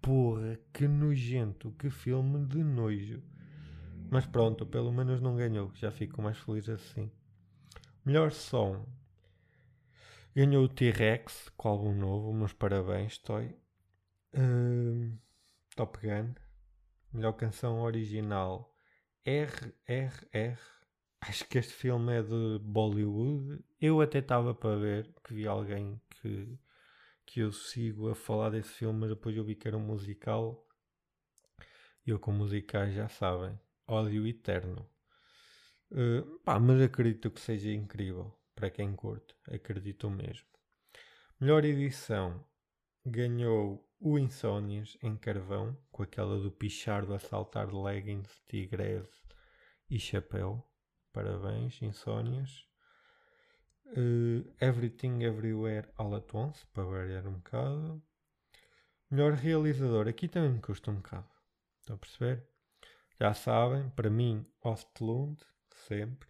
Porra, 0.00 0.58
que 0.72 0.86
nojento, 0.86 1.72
que 1.72 1.90
filme 1.90 2.46
de 2.46 2.62
nojo. 2.62 3.22
Mas 4.10 4.26
pronto, 4.26 4.64
pelo 4.64 4.92
menos 4.92 5.20
não 5.20 5.36
ganhou, 5.36 5.72
já 5.74 5.90
fico 5.90 6.22
mais 6.22 6.38
feliz 6.38 6.68
assim. 6.68 7.10
Melhor 8.04 8.30
som. 8.30 8.86
Ganhou 10.34 10.64
o 10.64 10.68
T-Rex 10.68 11.48
com 11.56 11.68
álbum 11.68 11.94
novo, 11.94 12.32
meus 12.32 12.52
parabéns, 12.52 13.18
Toy. 13.18 13.56
Uh, 14.34 15.18
Top 15.74 15.98
Gun. 15.98 16.34
Melhor 17.12 17.32
canção 17.32 17.80
original. 17.80 18.72
RRR. 19.24 20.75
Acho 21.20 21.48
que 21.48 21.58
este 21.58 21.72
filme 21.72 22.12
é 22.12 22.22
de 22.22 22.58
Bollywood. 22.60 23.64
Eu 23.80 24.00
até 24.00 24.18
estava 24.18 24.54
para 24.54 24.76
ver 24.76 25.14
que 25.24 25.34
vi 25.34 25.46
alguém 25.46 26.00
que, 26.10 26.58
que 27.24 27.40
eu 27.40 27.52
sigo 27.52 28.08
a 28.08 28.14
falar 28.14 28.50
desse 28.50 28.70
filme, 28.70 29.00
mas 29.00 29.10
depois 29.10 29.36
eu 29.36 29.44
vi 29.44 29.54
que 29.54 29.66
era 29.66 29.76
um 29.76 29.80
musical. 29.80 30.66
E 32.06 32.10
eu 32.10 32.18
com 32.18 32.32
musicais 32.32 32.94
já 32.94 33.08
sabem. 33.08 33.58
Ódio 33.86 34.26
eterno. 34.26 34.88
Uh, 35.90 36.38
pá, 36.40 36.58
mas 36.58 36.80
acredito 36.80 37.30
que 37.30 37.40
seja 37.40 37.70
incrível 37.72 38.36
para 38.54 38.70
quem 38.70 38.94
curte. 38.94 39.34
Acredito 39.48 40.10
mesmo. 40.10 40.46
Melhor 41.40 41.64
edição 41.64 42.44
ganhou 43.04 43.86
o 44.00 44.18
Insónias 44.18 44.96
em 45.02 45.16
Carvão, 45.16 45.76
com 45.90 46.02
aquela 46.02 46.38
do 46.38 46.50
Pichardo 46.50 47.14
a 47.14 47.18
saltar 47.18 47.72
leggings, 47.72 48.42
tigrese 48.46 49.22
e 49.88 49.98
chapéu. 49.98 50.66
Parabéns, 51.16 51.80
Insónias. 51.80 52.66
Uh, 53.86 54.44
Everything 54.60 55.22
Everywhere 55.22 55.88
All 55.96 56.14
at 56.14 56.30
Once, 56.34 56.66
para 56.74 56.84
variar 56.84 57.26
um 57.26 57.38
bocado. 57.38 58.02
Melhor 59.10 59.32
realizador, 59.32 60.08
aqui 60.08 60.28
também 60.28 60.50
me 60.50 60.60
custa 60.60 60.90
um 60.90 60.96
bocado. 60.96 61.26
Estão 61.80 61.96
a 61.96 61.98
perceber? 61.98 62.46
Já 63.18 63.32
sabem, 63.32 63.88
para 63.88 64.10
mim, 64.10 64.44
Ostlund, 64.62 65.42
sempre. 65.86 66.28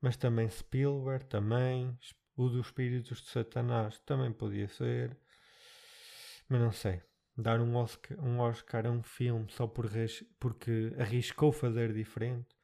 Mas 0.00 0.16
também 0.16 0.50
Spielberg, 0.50 1.24
também. 1.26 1.96
O 2.36 2.48
dos 2.48 2.66
Espíritos 2.66 3.22
de 3.22 3.28
Satanás 3.28 4.00
também 4.00 4.32
podia 4.32 4.66
ser. 4.66 5.16
Mas 6.48 6.60
não 6.60 6.72
sei. 6.72 7.00
Dar 7.36 7.60
um 7.60 7.76
Oscar, 7.76 8.18
um 8.18 8.40
Oscar 8.40 8.84
a 8.84 8.90
um 8.90 9.00
filme 9.04 9.46
só 9.48 9.68
por, 9.68 9.88
porque 10.40 10.92
arriscou 10.98 11.52
fazer 11.52 11.92
diferente 11.92 12.57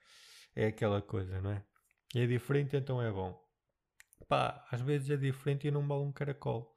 é 0.55 0.67
aquela 0.67 1.03
coisa, 1.03 1.40
não 1.40 1.51
é? 1.51 1.64
É 2.14 2.27
diferente, 2.27 2.77
então 2.77 3.03
é 3.03 3.11
bom. 3.11 3.43
Pá, 4.29 4.67
às 4.71 4.81
vezes 4.81 5.11
é 5.11 5.17
diferente 5.17 5.67
e 5.67 5.71
não 5.71 5.87
vale 5.87 6.03
um 6.03 6.12
caracol. 6.12 6.75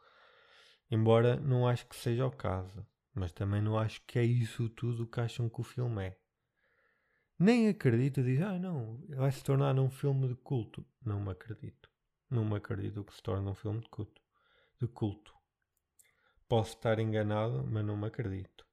Embora 0.89 1.35
não 1.35 1.67
acho 1.67 1.85
que 1.87 1.95
seja 1.95 2.25
o 2.25 2.31
caso. 2.31 2.85
Mas 3.13 3.31
também 3.31 3.61
não 3.61 3.77
acho 3.77 4.01
que 4.05 4.19
é 4.19 4.23
isso 4.23 4.69
tudo 4.69 5.07
que 5.07 5.19
acham 5.19 5.49
que 5.49 5.59
o 5.59 5.63
filme 5.63 6.05
é. 6.05 6.17
Nem 7.39 7.67
acredito, 7.67 8.23
diz, 8.23 8.41
ah 8.41 8.57
não, 8.57 9.03
vai 9.09 9.31
se 9.31 9.43
tornar 9.43 9.77
um 9.79 9.89
filme 9.89 10.27
de 10.27 10.35
culto. 10.35 10.85
Não 11.03 11.19
me 11.19 11.31
acredito. 11.31 11.89
Não 12.29 12.45
me 12.45 12.57
acredito 12.57 13.03
que 13.03 13.13
se 13.13 13.21
torne 13.21 13.49
um 13.49 13.55
filme 13.55 13.79
de 13.79 13.89
culto. 13.89 14.21
De 14.79 14.87
culto. 14.87 15.33
Posso 16.47 16.75
estar 16.75 16.99
enganado, 16.99 17.63
mas 17.63 17.85
não 17.85 17.97
me 17.97 18.07
acredito. 18.07 18.65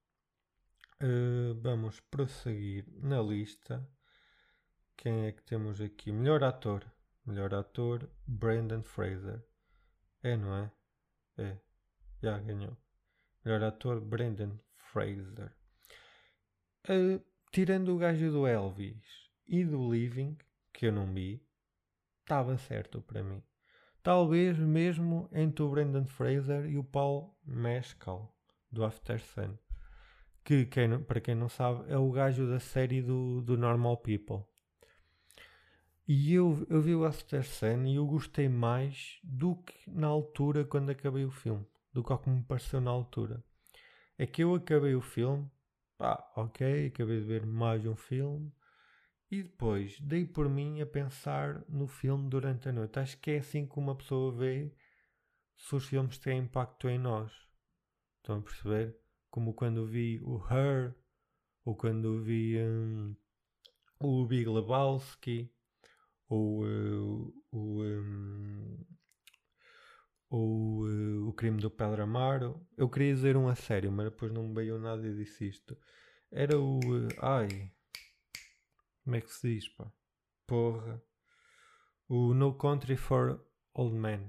Uh, 1.03 1.61
vamos 1.61 2.01
prosseguir 2.01 2.87
na 3.03 3.21
lista. 3.21 3.87
Quem 4.96 5.26
é 5.26 5.33
que 5.33 5.42
temos 5.42 5.80
aqui? 5.80 6.12
Melhor 6.12 6.42
ator. 6.44 6.85
Melhor 7.26 7.54
ator, 7.54 8.09
Brandon 8.26 8.83
Fraser. 8.83 9.42
É, 10.22 10.37
não 10.37 10.57
é? 10.57 10.72
É. 11.38 11.59
Já 12.22 12.38
ganhou. 12.38 12.76
Melhor 13.44 13.62
ator, 13.62 14.00
Brendan 14.00 14.59
Fraser. 14.76 15.52
Uh, 16.88 17.22
tirando 17.52 17.94
o 17.94 17.98
gajo 17.98 18.30
do 18.30 18.46
Elvis 18.46 19.28
e 19.46 19.62
do 19.62 19.92
Living, 19.92 20.38
que 20.72 20.87
eu 20.87 20.92
não 20.92 21.12
vi, 21.12 21.46
estava 22.22 22.57
certo 22.57 23.02
para 23.02 23.22
mim. 23.22 23.42
Talvez 24.02 24.59
mesmo 24.59 25.28
entre 25.33 25.62
o 25.62 25.70
Brendan 25.70 26.07
Fraser 26.07 26.64
e 26.64 26.78
o 26.78 26.85
Paul 26.85 27.38
Mescal, 27.44 28.35
do 28.72 28.83
After 28.83 29.20
Sun. 29.20 29.59
Que, 30.42 30.64
quem, 30.64 31.02
para 31.02 31.20
quem 31.20 31.35
não 31.35 31.50
sabe, 31.50 31.90
é 31.92 31.98
o 31.98 32.11
gajo 32.11 32.48
da 32.48 32.59
série 32.59 33.02
do, 33.02 33.42
do 33.42 33.59
Normal 33.59 33.98
People. 33.98 34.46
E 36.07 36.35
eu, 36.35 36.67
eu 36.69 36.83
vi 36.83 36.95
o 36.95 37.07
After 37.07 37.43
Sun 37.43 37.87
e 37.87 37.97
eu 37.97 38.07
gostei 38.07 38.47
mais 38.47 39.19
do 39.23 39.57
que 39.57 39.90
na 39.90 40.07
altura 40.07 40.62
quando 40.62 40.90
acabei 40.90 41.25
o 41.25 41.31
filme. 41.31 41.67
Do 41.95 42.03
que 42.03 42.14
como 42.19 42.37
me 42.37 42.43
pareceu 42.43 42.79
na 42.79 42.90
altura. 42.90 43.43
É 44.19 44.27
que 44.27 44.43
eu 44.45 44.55
acabei 44.55 44.95
o 44.95 45.01
filme, 45.01 45.51
pá, 45.97 46.31
ok, 46.37 46.88
acabei 46.88 47.21
de 47.21 47.27
ver 47.27 47.47
mais 47.47 47.87
um 47.87 47.97
filme. 47.97 48.53
E 49.31 49.43
depois 49.43 49.99
dei 50.01 50.27
por 50.27 50.47
mim 50.47 50.83
a 50.83 50.87
pensar 50.87 51.64
no 51.69 51.87
filme 51.87 52.29
durante 52.29 52.69
a 52.69 52.73
noite. 52.73 52.99
Acho 52.99 53.19
que 53.19 53.31
é 53.31 53.38
assim 53.38 53.67
que 53.67 53.79
uma 53.79 53.97
pessoa 53.97 54.31
vê 54.31 54.75
se 55.57 55.75
os 55.75 55.87
filmes 55.87 56.19
têm 56.19 56.40
impacto 56.40 56.87
em 56.87 56.99
nós. 56.99 57.33
Estão 58.19 58.38
a 58.38 58.43
perceber? 58.43 58.95
Como 59.31 59.55
quando 59.55 59.87
vi 59.87 60.21
o 60.23 60.37
Her, 60.53 60.95
ou 61.64 61.75
quando 61.75 62.23
vi 62.23 62.59
um, 62.61 63.17
o 63.99 64.27
Big 64.27 64.47
Lebowski, 64.47 65.54
ou 66.29 66.65
uh, 66.65 67.35
o, 67.53 67.83
um, 67.83 68.85
ou 70.31 70.87
uh, 70.87 71.29
o 71.29 71.33
crime 71.33 71.61
do 71.61 71.71
Pedro 71.71 72.03
Amaro. 72.03 72.67
Eu 72.77 72.89
queria 72.89 73.15
dizer 73.15 73.37
um 73.37 73.49
a 73.49 73.55
sério, 73.55 73.93
mas 73.93 74.11
depois 74.11 74.33
não 74.33 74.49
me 74.49 74.55
veio 74.55 74.79
nada 74.79 75.07
e 75.07 75.15
disse 75.15 75.49
isto. 75.49 75.77
Era 76.31 76.59
o. 76.59 76.79
Uh, 76.79 77.09
ai. 77.21 77.73
Como 79.05 79.17
é 79.17 79.21
que 79.21 79.31
se 79.31 79.55
diz, 79.55 79.69
pá? 79.69 79.91
Porra. 80.47 81.03
O 82.09 82.35
No 82.35 82.55
Country 82.55 82.97
for 82.97 83.45
Old 83.75 83.95
Men. 83.95 84.29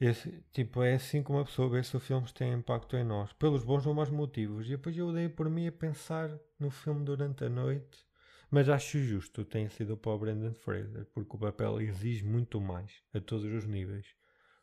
Esse, 0.00 0.42
tipo, 0.52 0.82
é 0.82 0.94
assim 0.94 1.24
que 1.24 1.30
uma 1.30 1.44
pessoa 1.44 1.68
vê 1.68 1.82
se 1.82 1.96
os 1.96 2.06
filmes 2.06 2.30
têm 2.32 2.52
impacto 2.52 2.96
em 2.96 3.02
nós, 3.02 3.32
pelos 3.32 3.64
bons 3.64 3.84
ou 3.84 3.94
maus 3.94 4.10
motivos. 4.10 4.66
E 4.66 4.70
depois 4.70 4.96
eu 4.96 5.12
dei 5.12 5.28
por 5.28 5.50
mim 5.50 5.66
a 5.66 5.72
pensar 5.72 6.30
no 6.58 6.70
filme 6.70 7.04
durante 7.04 7.44
a 7.44 7.48
noite, 7.48 8.07
mas 8.50 8.68
acho 8.68 8.98
justo 8.98 9.44
tenha 9.44 9.68
sido 9.68 9.96
para 9.96 10.12
o 10.12 10.18
Brandon 10.18 10.54
Fraser, 10.54 11.06
porque 11.12 11.36
o 11.36 11.38
papel 11.38 11.80
exige 11.80 12.24
muito 12.24 12.60
mais, 12.60 13.02
a 13.12 13.20
todos 13.20 13.44
os 13.44 13.66
níveis. 13.66 14.06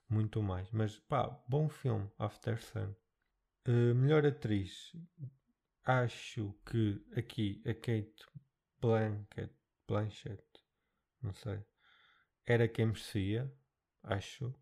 Muito 0.09 0.41
mais. 0.41 0.69
Mas 0.71 0.97
pá, 0.99 1.27
bom 1.47 1.67
filme, 1.67 2.09
After 2.17 2.61
Sun. 2.61 2.93
Uh, 3.67 3.95
melhor 3.95 4.25
atriz, 4.25 4.95
acho 5.83 6.55
que 6.65 7.03
aqui 7.15 7.63
a 7.65 7.73
Kate 7.73 8.25
Blanket, 8.79 9.51
Blanchett, 9.87 10.43
não 11.21 11.33
sei, 11.33 11.59
era 12.45 12.67
quem 12.67 12.87
merecia, 12.87 13.51
acho. 14.03 14.53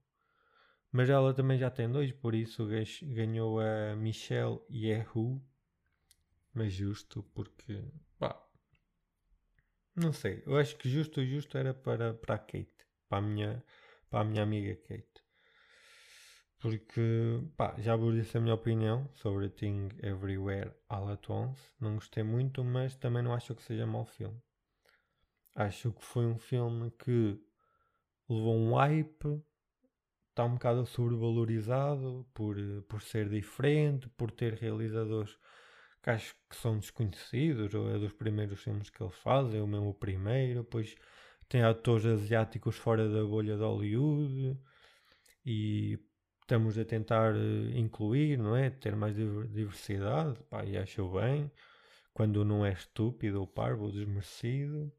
Mas 0.91 1.09
ela 1.09 1.33
também 1.33 1.57
já 1.57 1.69
tem 1.69 1.91
dois, 1.91 2.12
por 2.13 2.33
isso 2.33 2.67
ganhou 3.01 3.59
a 3.59 3.95
Michelle 3.95 4.62
Yehu. 4.69 5.43
Mas 6.53 6.71
justo, 6.71 7.23
porque 7.33 7.83
não 9.95 10.13
sei, 10.13 10.43
eu 10.45 10.58
acho 10.58 10.75
que 10.77 10.89
justo 10.89 11.23
justo 11.25 11.58
era 11.58 11.73
para, 11.73 12.13
para 12.13 12.36
a 12.36 12.39
Kate, 12.39 12.86
para 13.08 13.19
a 13.19 13.21
minha, 13.21 13.63
para 14.10 14.21
a 14.21 14.23
minha 14.23 14.43
amiga 14.43 14.75
Kate. 14.88 15.23
Porque, 16.60 17.01
pá, 17.58 17.75
já 17.77 17.93
vos 17.95 18.15
disse 18.15 18.38
a 18.38 18.41
minha 18.41 18.56
opinião 18.56 19.10
sobre 19.15 19.49
Thing 19.49 19.89
Everywhere 20.01 20.71
All 20.88 21.10
At 21.10 21.29
Once. 21.29 21.62
Não 21.77 21.95
gostei 21.95 22.23
muito, 22.23 22.63
mas 22.63 22.95
também 22.95 23.21
não 23.21 23.34
acho 23.34 23.53
que 23.53 23.62
seja 23.62 23.86
mau 23.86 24.06
filme. 24.06 24.41
Acho 25.53 25.91
que 25.91 26.01
foi 26.01 26.25
um 26.25 26.38
filme 26.38 26.89
que 26.91 27.38
levou 28.29 28.56
um 28.56 28.75
hype, 28.75 29.43
está 30.29 30.45
um 30.45 30.53
bocado 30.53 30.86
sobrevalorizado 30.86 32.25
por, 32.34 32.56
por 32.88 33.01
ser 33.01 33.27
diferente, 33.27 34.08
por 34.10 34.32
ter 34.32 34.53
realizadores 34.53 35.38
que 36.04 36.10
acho 36.10 36.36
que 36.50 36.56
são 36.58 36.78
desconhecidos, 36.78 37.74
ou 37.74 37.89
é 37.89 37.98
dos 37.98 38.12
primeiros 38.12 38.62
filmes 38.62 38.89
que 38.89 39.02
ele 39.02 39.12
faz, 39.12 39.54
é 39.54 39.62
o 39.62 39.68
mesmo 39.68 39.94
primeiro, 39.94 40.63
depois 40.63 40.96
tem 41.48 41.63
atores 41.63 42.06
asiáticos 42.06 42.76
fora 42.76 43.10
da 43.10 43.24
bolha 43.24 43.56
de 43.56 43.63
Hollywood 43.63 44.60
e 45.46 45.98
estamos 46.42 46.78
a 46.78 46.84
tentar 46.86 47.36
eh, 47.36 47.80
incluir, 47.80 48.38
não 48.38 48.56
é? 48.56 48.70
Ter 48.70 48.96
mais 48.96 49.16
diversidade, 49.16 50.38
pá, 50.50 50.66
e 50.66 50.78
acho 50.78 51.10
bem, 51.10 51.50
quando 52.13 52.44
não 52.44 52.66
é 52.66 52.74
estúpido 52.74 53.39
ou 53.39 53.48
parvo 53.48 53.86
ou 53.86 53.92
desmerecido. 53.92 54.92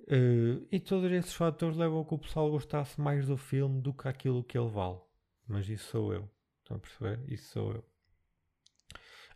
Uh, 0.00 0.66
e 0.70 0.78
todos 0.78 1.10
esses 1.10 1.34
fatores 1.34 1.76
levam 1.76 2.00
a 2.00 2.04
que 2.04 2.14
o 2.14 2.18
pessoal 2.18 2.50
gostasse 2.50 3.00
mais 3.00 3.26
do 3.26 3.36
filme 3.36 3.80
do 3.80 3.92
que 3.94 4.06
aquilo 4.08 4.44
que 4.44 4.56
ele 4.58 4.70
vale. 4.70 5.00
Mas 5.48 5.68
isso 5.68 5.90
sou 5.90 6.12
eu. 6.12 6.30
Estão 6.62 6.76
a 6.76 6.80
perceber? 6.80 7.20
Isso 7.32 7.52
sou 7.52 7.72
eu. 7.72 7.95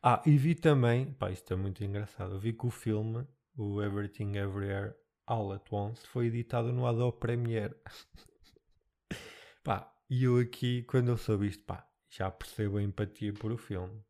Ah, 0.02 0.22
e 0.24 0.36
vi 0.38 0.54
também, 0.54 1.12
pá, 1.12 1.30
isto 1.30 1.52
é 1.52 1.56
muito 1.56 1.84
engraçado. 1.84 2.40
Vi 2.40 2.54
que 2.54 2.66
o 2.66 2.70
filme, 2.70 3.26
o 3.56 3.82
Everything 3.82 4.36
Everywhere 4.36 4.94
All 5.26 5.52
at 5.52 5.70
Once, 5.70 6.06
foi 6.06 6.26
editado 6.26 6.72
no 6.72 6.86
Adobe 6.86 7.18
Premiere. 7.18 7.74
pá, 9.62 9.92
e 10.08 10.24
eu 10.24 10.38
aqui, 10.38 10.84
quando 10.84 11.08
eu 11.08 11.18
soube 11.18 11.48
isto, 11.48 11.64
pá, 11.64 11.86
já 12.08 12.30
percebo 12.30 12.78
a 12.78 12.82
empatia 12.82 13.34
por 13.34 13.52
o 13.52 13.58
filme. 13.58 14.02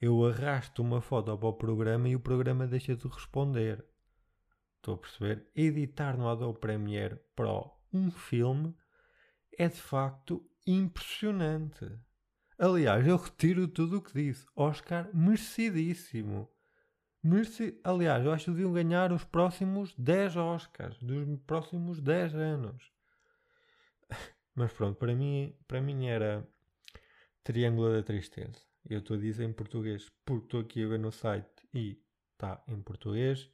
Eu 0.00 0.22
arrasto 0.26 0.82
uma 0.82 1.00
foto 1.00 1.36
para 1.38 1.48
o 1.48 1.54
programa 1.54 2.08
e 2.08 2.16
o 2.16 2.20
programa 2.20 2.66
deixa 2.66 2.94
de 2.94 3.08
responder. 3.08 3.82
Estou 4.76 4.96
a 4.96 4.98
perceber? 4.98 5.48
Editar 5.54 6.18
no 6.18 6.28
Adobe 6.28 6.58
Premiere 6.58 7.18
Pro 7.34 7.72
um 7.92 8.10
filme 8.10 8.74
é 9.56 9.68
de 9.68 9.80
facto 9.80 10.44
impressionante. 10.66 11.86
Aliás, 12.62 13.04
eu 13.04 13.16
retiro 13.16 13.66
tudo 13.66 13.98
o 13.98 14.00
que 14.00 14.14
disse. 14.14 14.46
Oscar 14.54 15.10
merecidíssimo. 15.12 16.48
Aliás, 17.82 18.24
eu 18.24 18.32
acho 18.32 18.44
que 18.44 18.50
deviam 18.52 18.72
ganhar 18.72 19.10
os 19.10 19.24
próximos 19.24 19.92
10 19.98 20.36
Oscars 20.36 20.96
dos 21.02 21.26
próximos 21.40 22.00
10 22.00 22.36
anos. 22.36 22.92
Mas 24.54 24.72
pronto, 24.72 24.96
para 24.96 25.12
mim, 25.12 25.52
para 25.66 25.80
mim 25.80 26.06
era 26.06 26.48
Triângulo 27.42 27.94
da 27.94 28.02
Tristeza. 28.04 28.62
Eu 28.88 29.00
estou 29.00 29.16
a 29.16 29.20
dizer 29.20 29.42
em 29.42 29.52
português 29.52 30.08
porque 30.24 30.46
estou 30.46 30.60
aqui 30.60 30.84
a 30.84 30.88
ver 30.88 31.00
no 31.00 31.10
site 31.10 31.68
e 31.74 32.00
está 32.30 32.62
em 32.68 32.80
português, 32.80 33.50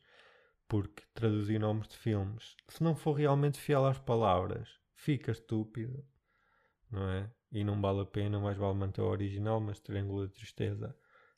porque 0.69 1.03
traduzir 1.15 1.59
nomes 1.59 1.89
de 1.89 1.97
filmes, 1.97 2.55
se 2.69 2.85
não 2.85 2.95
for 2.95 3.15
realmente 3.15 3.59
fiel 3.59 3.87
às 3.87 3.99
palavras, 3.99 4.69
fica 4.93 5.33
estúpido, 5.33 6.07
não 6.91 7.09
é? 7.09 7.38
E 7.51 7.65
não 7.65 7.81
vale 7.81 8.01
a 8.01 8.07
pena, 8.07 8.39
mais 8.39 8.57
vale 8.57 8.75
manter 8.75 9.01
o 9.01 9.07
original, 9.09 9.61
mas 9.61 9.81
Triângulo 9.81 10.27
da 10.27 10.33
Tristeza 10.33 10.95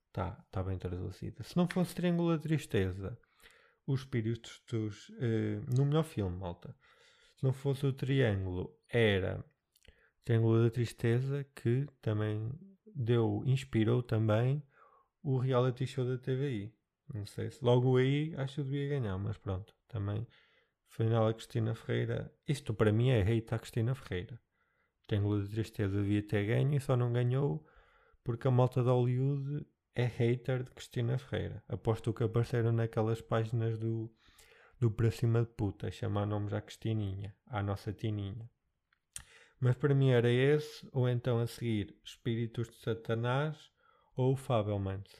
está 0.08 0.32
tá 0.50 0.62
bem 0.62 0.76
traduzida. 0.76 1.42
Se 1.44 1.56
não 1.56 1.68
fosse 1.68 1.94
Triângulo 1.94 2.36
da 2.36 2.42
Tristeza, 2.42 3.16
os 3.86 4.00
espíritos 4.00 4.62
dos. 4.68 5.08
Uh, 5.10 5.64
no 5.76 5.86
melhor 5.86 6.04
filme, 6.04 6.36
malta. 6.36 6.74
Se 7.36 7.44
não 7.44 7.52
fosse 7.52 7.86
o 7.86 7.92
Triângulo, 7.92 8.76
era 8.88 9.44
Triângulo 10.24 10.64
da 10.64 10.70
Tristeza, 10.70 11.44
que 11.54 11.86
também 12.02 12.52
deu, 12.94 13.42
inspirou 13.46 14.02
também 14.02 14.62
o 15.22 15.38
reality 15.38 15.86
show 15.86 16.04
da 16.04 16.18
TVI. 16.18 16.72
Não 17.12 17.26
sei 17.26 17.50
se 17.50 17.64
logo 17.64 17.96
aí 17.96 18.34
acho 18.36 18.56
que 18.56 18.62
devia 18.62 18.88
ganhar, 18.88 19.18
mas 19.18 19.36
pronto, 19.38 19.74
também 19.88 20.26
final 20.88 21.28
a 21.28 21.34
Cristina 21.34 21.74
Ferreira. 21.74 22.32
Isto 22.46 22.74
para 22.74 22.92
mim 22.92 23.10
é 23.10 23.22
hate 23.22 23.54
a 23.54 23.58
Cristina 23.58 23.94
Ferreira. 23.94 24.40
Triângulo 25.10 25.42
da 25.42 25.50
Tristeza 25.50 26.00
devia 26.00 26.22
ter 26.22 26.46
ganho 26.46 26.72
e 26.76 26.80
só 26.80 26.96
não 26.96 27.12
ganhou 27.12 27.66
porque 28.22 28.46
a 28.46 28.50
malta 28.50 28.80
de 28.80 28.88
Hollywood 28.88 29.66
é 29.92 30.04
hater 30.04 30.62
de 30.62 30.70
Cristina 30.70 31.18
Ferreira. 31.18 31.64
Aposto 31.68 32.14
que 32.14 32.22
apareceram 32.22 32.70
naquelas 32.70 33.20
páginas 33.20 33.76
do, 33.76 34.08
do 34.78 34.88
Para 34.88 35.10
Cima 35.10 35.42
de 35.42 35.48
Puta, 35.48 35.90
chamar 35.90 36.26
nomes 36.26 36.52
à 36.52 36.60
Cristininha, 36.60 37.34
à 37.48 37.60
nossa 37.60 37.92
Tininha. 37.92 38.48
Mas 39.58 39.74
para 39.74 39.96
mim 39.96 40.10
era 40.10 40.30
esse, 40.30 40.88
ou 40.92 41.08
então 41.08 41.40
a 41.40 41.46
seguir 41.48 41.92
Espíritos 42.04 42.68
de 42.68 42.76
Satanás 42.76 43.56
ou 44.14 44.36
Fabelmans. 44.36 45.10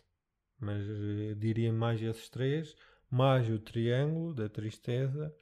Mas 0.56 0.86
uh, 0.86 1.34
diria 1.34 1.72
mais 1.72 2.00
esses 2.00 2.28
três, 2.28 2.76
mais 3.10 3.50
o 3.50 3.58
Triângulo 3.58 4.34
da 4.34 4.48
Tristeza 4.48 5.34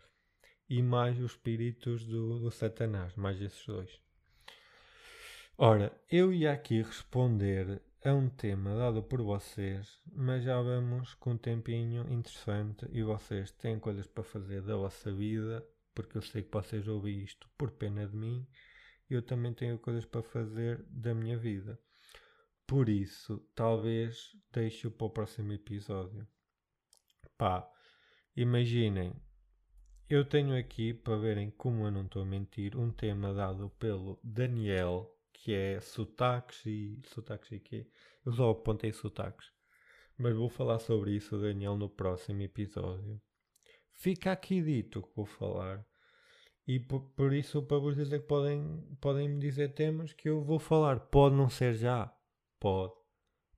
e 0.70 0.82
mais 0.82 1.18
os 1.18 1.32
Espíritos 1.32 2.07
do, 2.07 2.38
do 2.38 2.51
Satanás, 2.51 3.14
mais 3.14 3.38
esses 3.42 3.66
dois. 3.66 4.07
Ora, 5.61 5.92
eu 6.11 6.32
ia 6.32 6.52
aqui 6.52 6.80
responder 6.80 7.82
a 8.04 8.14
um 8.14 8.30
tema 8.30 8.76
dado 8.76 9.02
por 9.02 9.20
vocês, 9.20 10.00
mas 10.12 10.44
já 10.44 10.61
vamos 10.62 11.14
com 11.14 11.32
um 11.32 11.36
tempinho 11.36 12.11
interessante 12.12 12.86
e 12.92 13.02
vocês 13.02 13.50
têm 13.50 13.78
coisas 13.78 14.06
para 14.06 14.22
fazer 14.22 14.62
da 14.62 14.76
vossa 14.76 15.12
vida, 15.12 15.66
porque 15.94 16.16
eu 16.16 16.22
sei 16.22 16.42
que 16.42 16.52
vocês 16.52 16.86
ouvem 16.86 17.24
isto 17.24 17.50
por 17.59 17.72
pena 17.72 18.06
de 18.06 18.16
mim 18.16 18.46
eu 19.11 19.22
também 19.22 19.54
tenho 19.54 19.78
coisas 19.78 20.04
para 20.04 20.22
fazer 20.22 20.84
da 20.90 21.14
minha 21.14 21.36
vida. 21.36 21.78
Por 22.66 22.88
isso, 22.88 23.38
talvez 23.54 24.36
deixe-o 24.52 24.90
para 24.90 25.06
o 25.06 25.11
próximo 25.11 25.52
episódio. 25.52 26.26
Pá, 27.38 27.66
imaginem, 28.36 29.14
eu 30.11 30.24
tenho 30.24 30.56
aqui, 30.56 30.92
para 30.92 31.16
verem 31.16 31.50
como 31.50 31.86
eu 31.86 31.90
não 31.90 32.04
estou 32.04 32.22
a 32.22 32.26
mentir, 32.26 32.76
um 32.76 32.90
tema 32.90 33.32
dado 33.32 33.70
pelo 33.78 34.20
Daniel, 34.22 35.17
que 35.43 35.53
é 35.53 35.80
sotaques 35.80 36.64
e. 36.66 37.01
sotaques 37.07 37.53
e 37.53 37.61
quê? 37.61 37.86
Eu 38.24 38.32
só 38.32 38.51
apontei 38.51 38.93
sotaques. 38.93 39.47
Mas 40.16 40.34
vou 40.34 40.49
falar 40.49 40.78
sobre 40.80 41.12
isso, 41.12 41.39
Daniel, 41.39 41.76
no 41.76 41.89
próximo 41.89 42.43
episódio. 42.43 43.20
Fica 43.93 44.32
aqui 44.32 44.61
dito 44.61 45.03
que 45.03 45.14
vou 45.14 45.26
falar. 45.26 45.86
E 46.66 46.78
por, 46.80 47.01
por 47.16 47.32
isso, 47.32 47.62
para 47.62 47.78
vos 47.78 47.97
dizer 47.97 48.20
que 48.20 48.26
podem, 48.26 48.82
podem 49.01 49.28
me 49.28 49.39
dizer 49.39 49.74
temas 49.74 50.12
que 50.12 50.28
eu 50.28 50.43
vou 50.43 50.59
falar. 50.59 51.01
Pode 51.01 51.34
não 51.34 51.49
ser 51.49 51.74
já. 51.74 52.12
Pode. 52.59 52.93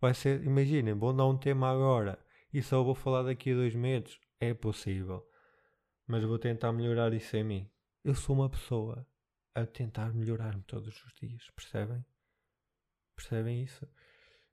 Vai 0.01 0.15
ser, 0.15 0.45
imaginem, 0.45 0.95
vou 0.95 1.13
dar 1.13 1.27
um 1.27 1.37
tema 1.37 1.71
agora 1.71 2.19
e 2.53 2.63
só 2.63 2.83
vou 2.83 2.95
falar 2.95 3.23
daqui 3.23 3.53
a 3.53 3.55
dois 3.55 3.75
meses. 3.75 4.19
É 4.39 4.55
possível. 4.55 5.27
Mas 6.07 6.25
vou 6.25 6.39
tentar 6.39 6.73
melhorar 6.73 7.13
isso 7.13 7.37
em 7.37 7.45
mim. 7.45 7.71
Eu 8.05 8.15
sou 8.15 8.37
uma 8.37 8.49
pessoa 8.49 9.07
a 9.55 9.67
tentar 9.67 10.13
melhorar-me 10.13 10.63
todos 10.63 11.03
os 11.05 11.15
dias. 11.15 11.51
Percebem? 11.51 12.05
Percebem 13.17 13.63
isso? 13.63 13.85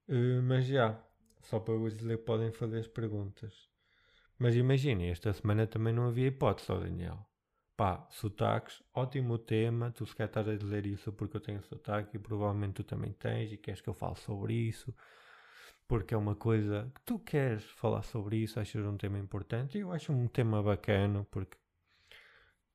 Uh, 0.07 0.41
mas 0.43 0.65
já, 0.65 1.01
só 1.41 1.59
para 1.59 1.75
vos 1.75 1.95
dizer 1.95 2.17
podem 2.19 2.51
fazer 2.51 2.79
as 2.79 2.87
perguntas. 2.87 3.69
Mas 4.37 4.55
imaginem, 4.55 5.09
esta 5.09 5.33
semana 5.33 5.65
também 5.65 5.93
não 5.93 6.07
havia 6.07 6.27
hipótese, 6.27 6.71
ó 6.71 6.79
Daniel. 6.79 7.25
Pá, 7.75 8.07
sotaques, 8.09 8.83
ótimo 8.93 9.37
tema. 9.37 9.91
Tu 9.91 10.05
sequer 10.05 10.27
estás 10.27 10.47
a 10.47 10.55
dizer 10.55 10.85
isso 10.85 11.11
porque 11.11 11.37
eu 11.37 11.41
tenho 11.41 11.61
sotaque 11.63 12.17
e 12.17 12.19
provavelmente 12.19 12.73
tu 12.73 12.83
também 12.83 13.13
tens 13.13 13.51
e 13.51 13.57
queres 13.57 13.81
que 13.81 13.89
eu 13.89 13.93
fale 13.93 14.15
sobre 14.15 14.53
isso. 14.53 14.93
Porque 15.87 16.13
é 16.13 16.17
uma 16.17 16.35
coisa 16.35 16.91
que 16.93 17.01
tu 17.01 17.19
queres 17.19 17.63
falar 17.63 18.03
sobre 18.03 18.37
isso, 18.37 18.59
achas 18.59 18.85
um 18.85 18.97
tema 18.97 19.17
importante. 19.17 19.77
E 19.77 19.81
eu 19.81 19.91
acho 19.91 20.11
um 20.11 20.27
tema 20.27 20.61
bacana 20.61 21.25
porque 21.31 21.57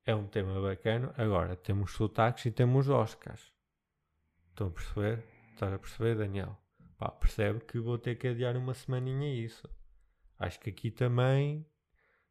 é 0.05 0.15
um 0.15 0.27
tema 0.27 0.61
bacana. 0.61 1.13
Agora, 1.17 1.57
temos 1.57 1.93
sotaques 1.93 2.47
e 2.47 2.51
temos 2.51 2.89
Oscars. 2.89 3.53
Estão 4.51 4.69
a 4.69 4.71
perceber? 4.71 5.25
Estás 5.53 5.73
a 5.73 5.79
perceber, 5.79 6.17
Daniel? 6.17 6.59
Pá, 6.99 7.11
percebe 7.11 7.61
que 7.61 7.79
vou 7.79 7.99
ter 7.99 8.17
que 8.17 8.29
adiar 8.29 8.57
uma 8.57 8.75
semaninha 8.75 9.33
isso. 9.33 9.69
Acho 10.39 10.61
que 10.61 10.71
aqui 10.71 10.91
também 10.91 11.67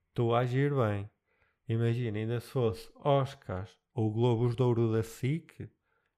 estou 0.10 0.36
a 0.36 0.40
agir 0.40 0.74
bem. 0.74 1.10
Imagina, 1.68 2.20
ainda 2.20 2.40
se 2.40 2.50
fosse 2.50 2.92
Oscars 2.96 3.78
ou 3.94 4.12
Globos 4.12 4.56
de 4.56 4.64
Ouro 4.64 4.92
da 4.92 5.04
SIC, 5.04 5.70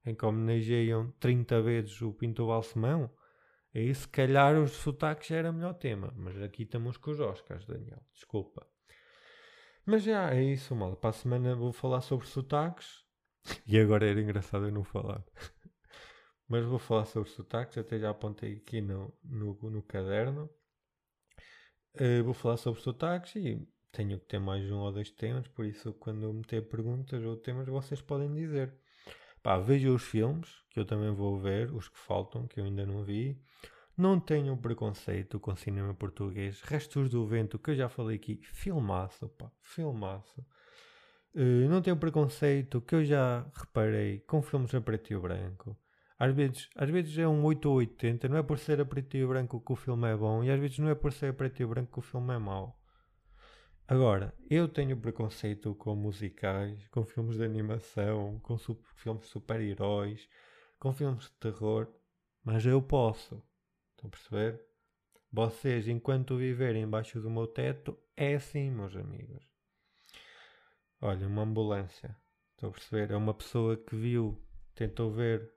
em 0.06 0.16
que 0.16 0.26
homenageiam 0.26 1.12
30 1.20 1.62
vezes 1.62 2.02
o 2.02 2.12
Pinto 2.12 2.48
Balsemão, 2.48 3.12
aí 3.74 3.94
se 3.94 4.08
calhar 4.08 4.60
os 4.60 4.72
sotaques 4.72 5.28
já 5.28 5.38
era 5.38 5.52
melhor 5.52 5.74
tema. 5.76 6.12
Mas 6.16 6.42
aqui 6.42 6.64
estamos 6.64 6.98
com 6.98 7.12
os 7.12 7.20
Oscars, 7.20 7.66
Daniel. 7.66 8.02
Desculpa. 8.12 8.73
Mas 9.86 10.04
já 10.04 10.34
é 10.34 10.42
isso, 10.44 10.76
mal. 10.76 10.96
Para 10.96 11.10
a 11.10 11.14
semana 11.14 11.56
vou 11.56 11.74
falar 11.74 12.02
sobre 12.02 12.28
sotaques. 12.28 13.04
E 13.68 13.78
agora 13.78 14.10
era 14.10 14.22
engraçado 14.22 14.66
eu 14.66 14.72
não 14.72 14.84
falar. 14.86 15.22
Mas 16.48 16.64
vou 16.66 16.80
falar 16.80 17.06
sobre 17.06 17.30
sotaques, 17.30 17.78
até 17.78 18.00
já 18.00 18.10
apontei 18.10 18.54
aqui 18.56 18.80
no, 18.80 19.14
no, 19.24 19.58
no 19.70 19.84
caderno. 19.84 20.50
Uh, 21.96 22.24
vou 22.24 22.34
falar 22.34 22.58
sobre 22.58 22.82
sotaques 22.82 23.36
e 23.36 23.68
tenho 23.92 24.18
que 24.20 24.26
ter 24.26 24.40
mais 24.40 24.70
um 24.72 24.80
ou 24.80 24.92
dois 24.92 25.12
temas, 25.12 25.48
por 25.48 25.66
isso 25.66 25.94
quando 25.94 26.24
eu 26.24 26.34
meter 26.34 26.68
perguntas 26.68 27.24
ou 27.24 27.38
temas 27.38 27.68
vocês 27.68 28.02
podem 28.02 28.34
dizer. 28.34 28.74
Pá, 29.42 29.58
vejam 29.58 29.94
os 29.94 30.04
filmes, 30.04 30.50
que 30.70 30.80
eu 30.80 30.86
também 30.86 31.12
vou 31.12 31.38
ver, 31.38 31.74
os 31.74 31.90
que 31.90 32.00
faltam, 32.00 32.48
que 32.48 32.60
eu 32.60 32.66
ainda 32.66 32.86
não 32.86 33.04
vi. 33.04 33.38
Não 33.96 34.20
tenho 34.20 34.58
preconceito 34.58 35.40
com 35.40 35.56
cinema 35.56 35.94
português. 35.94 36.62
Restos 36.62 37.12
do 37.12 37.28
Vento, 37.28 37.60
que 37.60 37.72
eu 37.72 37.76
já 37.76 37.88
falei 37.88 38.16
aqui, 38.16 38.40
filmaço, 38.42 39.30
pá, 39.30 39.52
filmaço. 39.62 40.44
Uh, 41.36 41.70
não 41.70 41.80
tenho 41.80 41.98
preconceito, 41.98 42.82
que 42.82 42.96
eu 42.96 43.06
já 43.06 43.46
reparei, 43.54 44.20
com 44.22 44.42
filmes 44.42 44.74
a 44.74 44.82
preto 44.82 45.14
e 45.14 45.18
branco. 45.18 45.78
Às 46.18 46.34
vezes, 46.34 46.70
às 46.76 46.90
vezes 46.90 47.16
é 47.20 47.28
um 47.28 47.44
8 47.44 47.70
ou 47.70 47.76
80, 47.76 48.30
não 48.30 48.38
é 48.38 48.44
por 48.44 48.58
ser 48.58 48.82
a 48.82 48.86
preto 48.86 49.16
e 49.16 49.26
branco 49.26 49.62
que 49.62 49.74
o 49.74 49.76
filme 49.76 50.08
é 50.12 50.16
bom, 50.16 50.44
e 50.44 50.50
às 50.50 50.60
vezes 50.60 50.80
não 50.80 50.90
é 50.90 50.96
por 50.96 51.14
ser 51.14 51.30
a 51.30 51.34
preto 51.34 51.62
e 51.62 51.66
branco 51.66 51.92
que 51.92 52.00
o 52.00 52.02
filme 52.02 52.34
é 52.34 52.40
mau. 52.40 52.80
Agora, 53.88 54.34
eu 54.50 54.68
tenho 54.68 54.98
preconceito 54.98 55.76
com 55.76 55.96
musicais, 55.96 56.88
com 56.88 57.04
filmes 57.04 57.38
de 57.38 57.44
animação, 57.44 58.40
com 58.42 58.58
filmes 58.58 59.24
de 59.24 59.28
super-heróis, 59.28 60.28
com 60.80 60.94
filmes 60.94 61.26
de 61.26 61.32
terror, 61.34 61.88
mas 62.44 62.66
eu 62.66 62.82
posso. 62.82 63.44
Estão 64.04 64.08
a 64.08 64.12
perceber? 64.12 64.66
Vocês, 65.32 65.88
enquanto 65.88 66.38
viverem 66.38 66.84
embaixo 66.84 67.22
do 67.22 67.30
meu 67.30 67.48
teto, 67.48 67.98
é 68.18 68.36
assim, 68.36 68.70
meus 68.70 68.96
amigos. 68.96 69.44
Olha, 71.00 71.26
uma 71.26 71.44
ambulância. 71.44 72.16
Estão 72.52 72.70
a 72.70 72.72
perceber? 72.74 73.12
É 73.12 73.16
uma 73.16 73.34
pessoa 73.34 73.78
que 73.78 73.96
viu, 73.96 74.46
tentou 74.76 75.12
ver 75.12 75.54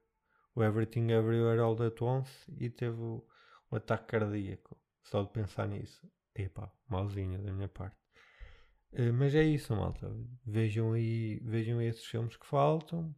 o 0.55 0.63
Everything 0.63 1.11
Everywhere 1.11 1.61
All 1.61 1.81
At 1.83 2.01
Once 2.01 2.31
e 2.59 2.71
teve 2.71 3.01
um 3.01 3.23
ataque 3.71 4.07
cardíaco. 4.07 4.81
Só 5.03 5.23
de 5.23 5.31
pensar 5.31 5.69
nisso. 5.69 6.09
Epá, 6.35 6.73
malzinho 6.89 7.43
da 7.43 7.53
minha 7.53 7.69
parte. 7.69 7.97
Uh, 8.93 9.13
mas 9.13 9.35
é 9.35 9.43
isso, 9.43 9.75
malta. 9.75 10.09
Vejam 10.45 10.93
aí, 10.93 11.41
vejam 11.41 11.83
esses 11.83 12.05
filmes 12.05 12.37
que 12.37 12.47
faltam. 12.47 13.15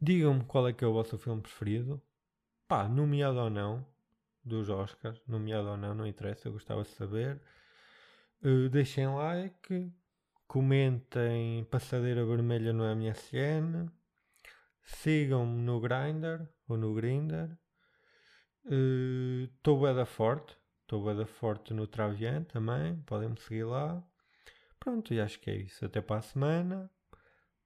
Digam-me 0.00 0.44
qual 0.44 0.66
é 0.66 0.72
que 0.72 0.84
é 0.84 0.86
o 0.86 0.92
vosso 0.92 1.18
filme 1.18 1.42
preferido. 1.42 2.02
Pá, 2.70 2.88
nomeado 2.88 3.40
ou 3.40 3.50
não, 3.50 3.84
dos 4.44 4.68
Oscars, 4.68 5.20
nomeado 5.26 5.70
ou 5.70 5.76
não, 5.76 5.92
não 5.92 6.06
interessa, 6.06 6.46
eu 6.46 6.52
gostava 6.52 6.84
de 6.84 6.90
saber. 6.90 7.42
Uh, 8.44 8.68
deixem 8.68 9.08
like, 9.08 9.92
comentem 10.46 11.64
Passadeira 11.64 12.24
Vermelha 12.24 12.72
no 12.72 12.84
MSN, 12.84 13.90
Sigam-me 14.84 15.62
no 15.62 15.80
Grindr 15.80 16.48
ou 16.68 16.76
no 16.76 16.94
Grinder. 16.94 17.58
Estou 18.64 19.82
uh, 19.84 20.06
forte. 20.06 20.56
Estou 20.82 21.12
da 21.12 21.26
forte 21.26 21.74
no 21.74 21.88
Travian 21.88 22.44
também. 22.44 23.02
Podem-me 23.02 23.40
seguir 23.40 23.64
lá. 23.64 24.00
Pronto, 24.78 25.12
e 25.12 25.20
acho 25.20 25.40
que 25.40 25.50
é 25.50 25.56
isso. 25.56 25.84
Até 25.84 26.00
para 26.00 26.18
a 26.18 26.22
semana. 26.22 26.88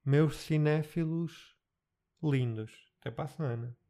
Meus 0.03 0.37
cinéfilos 0.37 1.55
lindos. 2.23 2.73
Até 3.01 3.11
para 3.11 3.25
a 3.25 3.29
semana. 3.29 3.84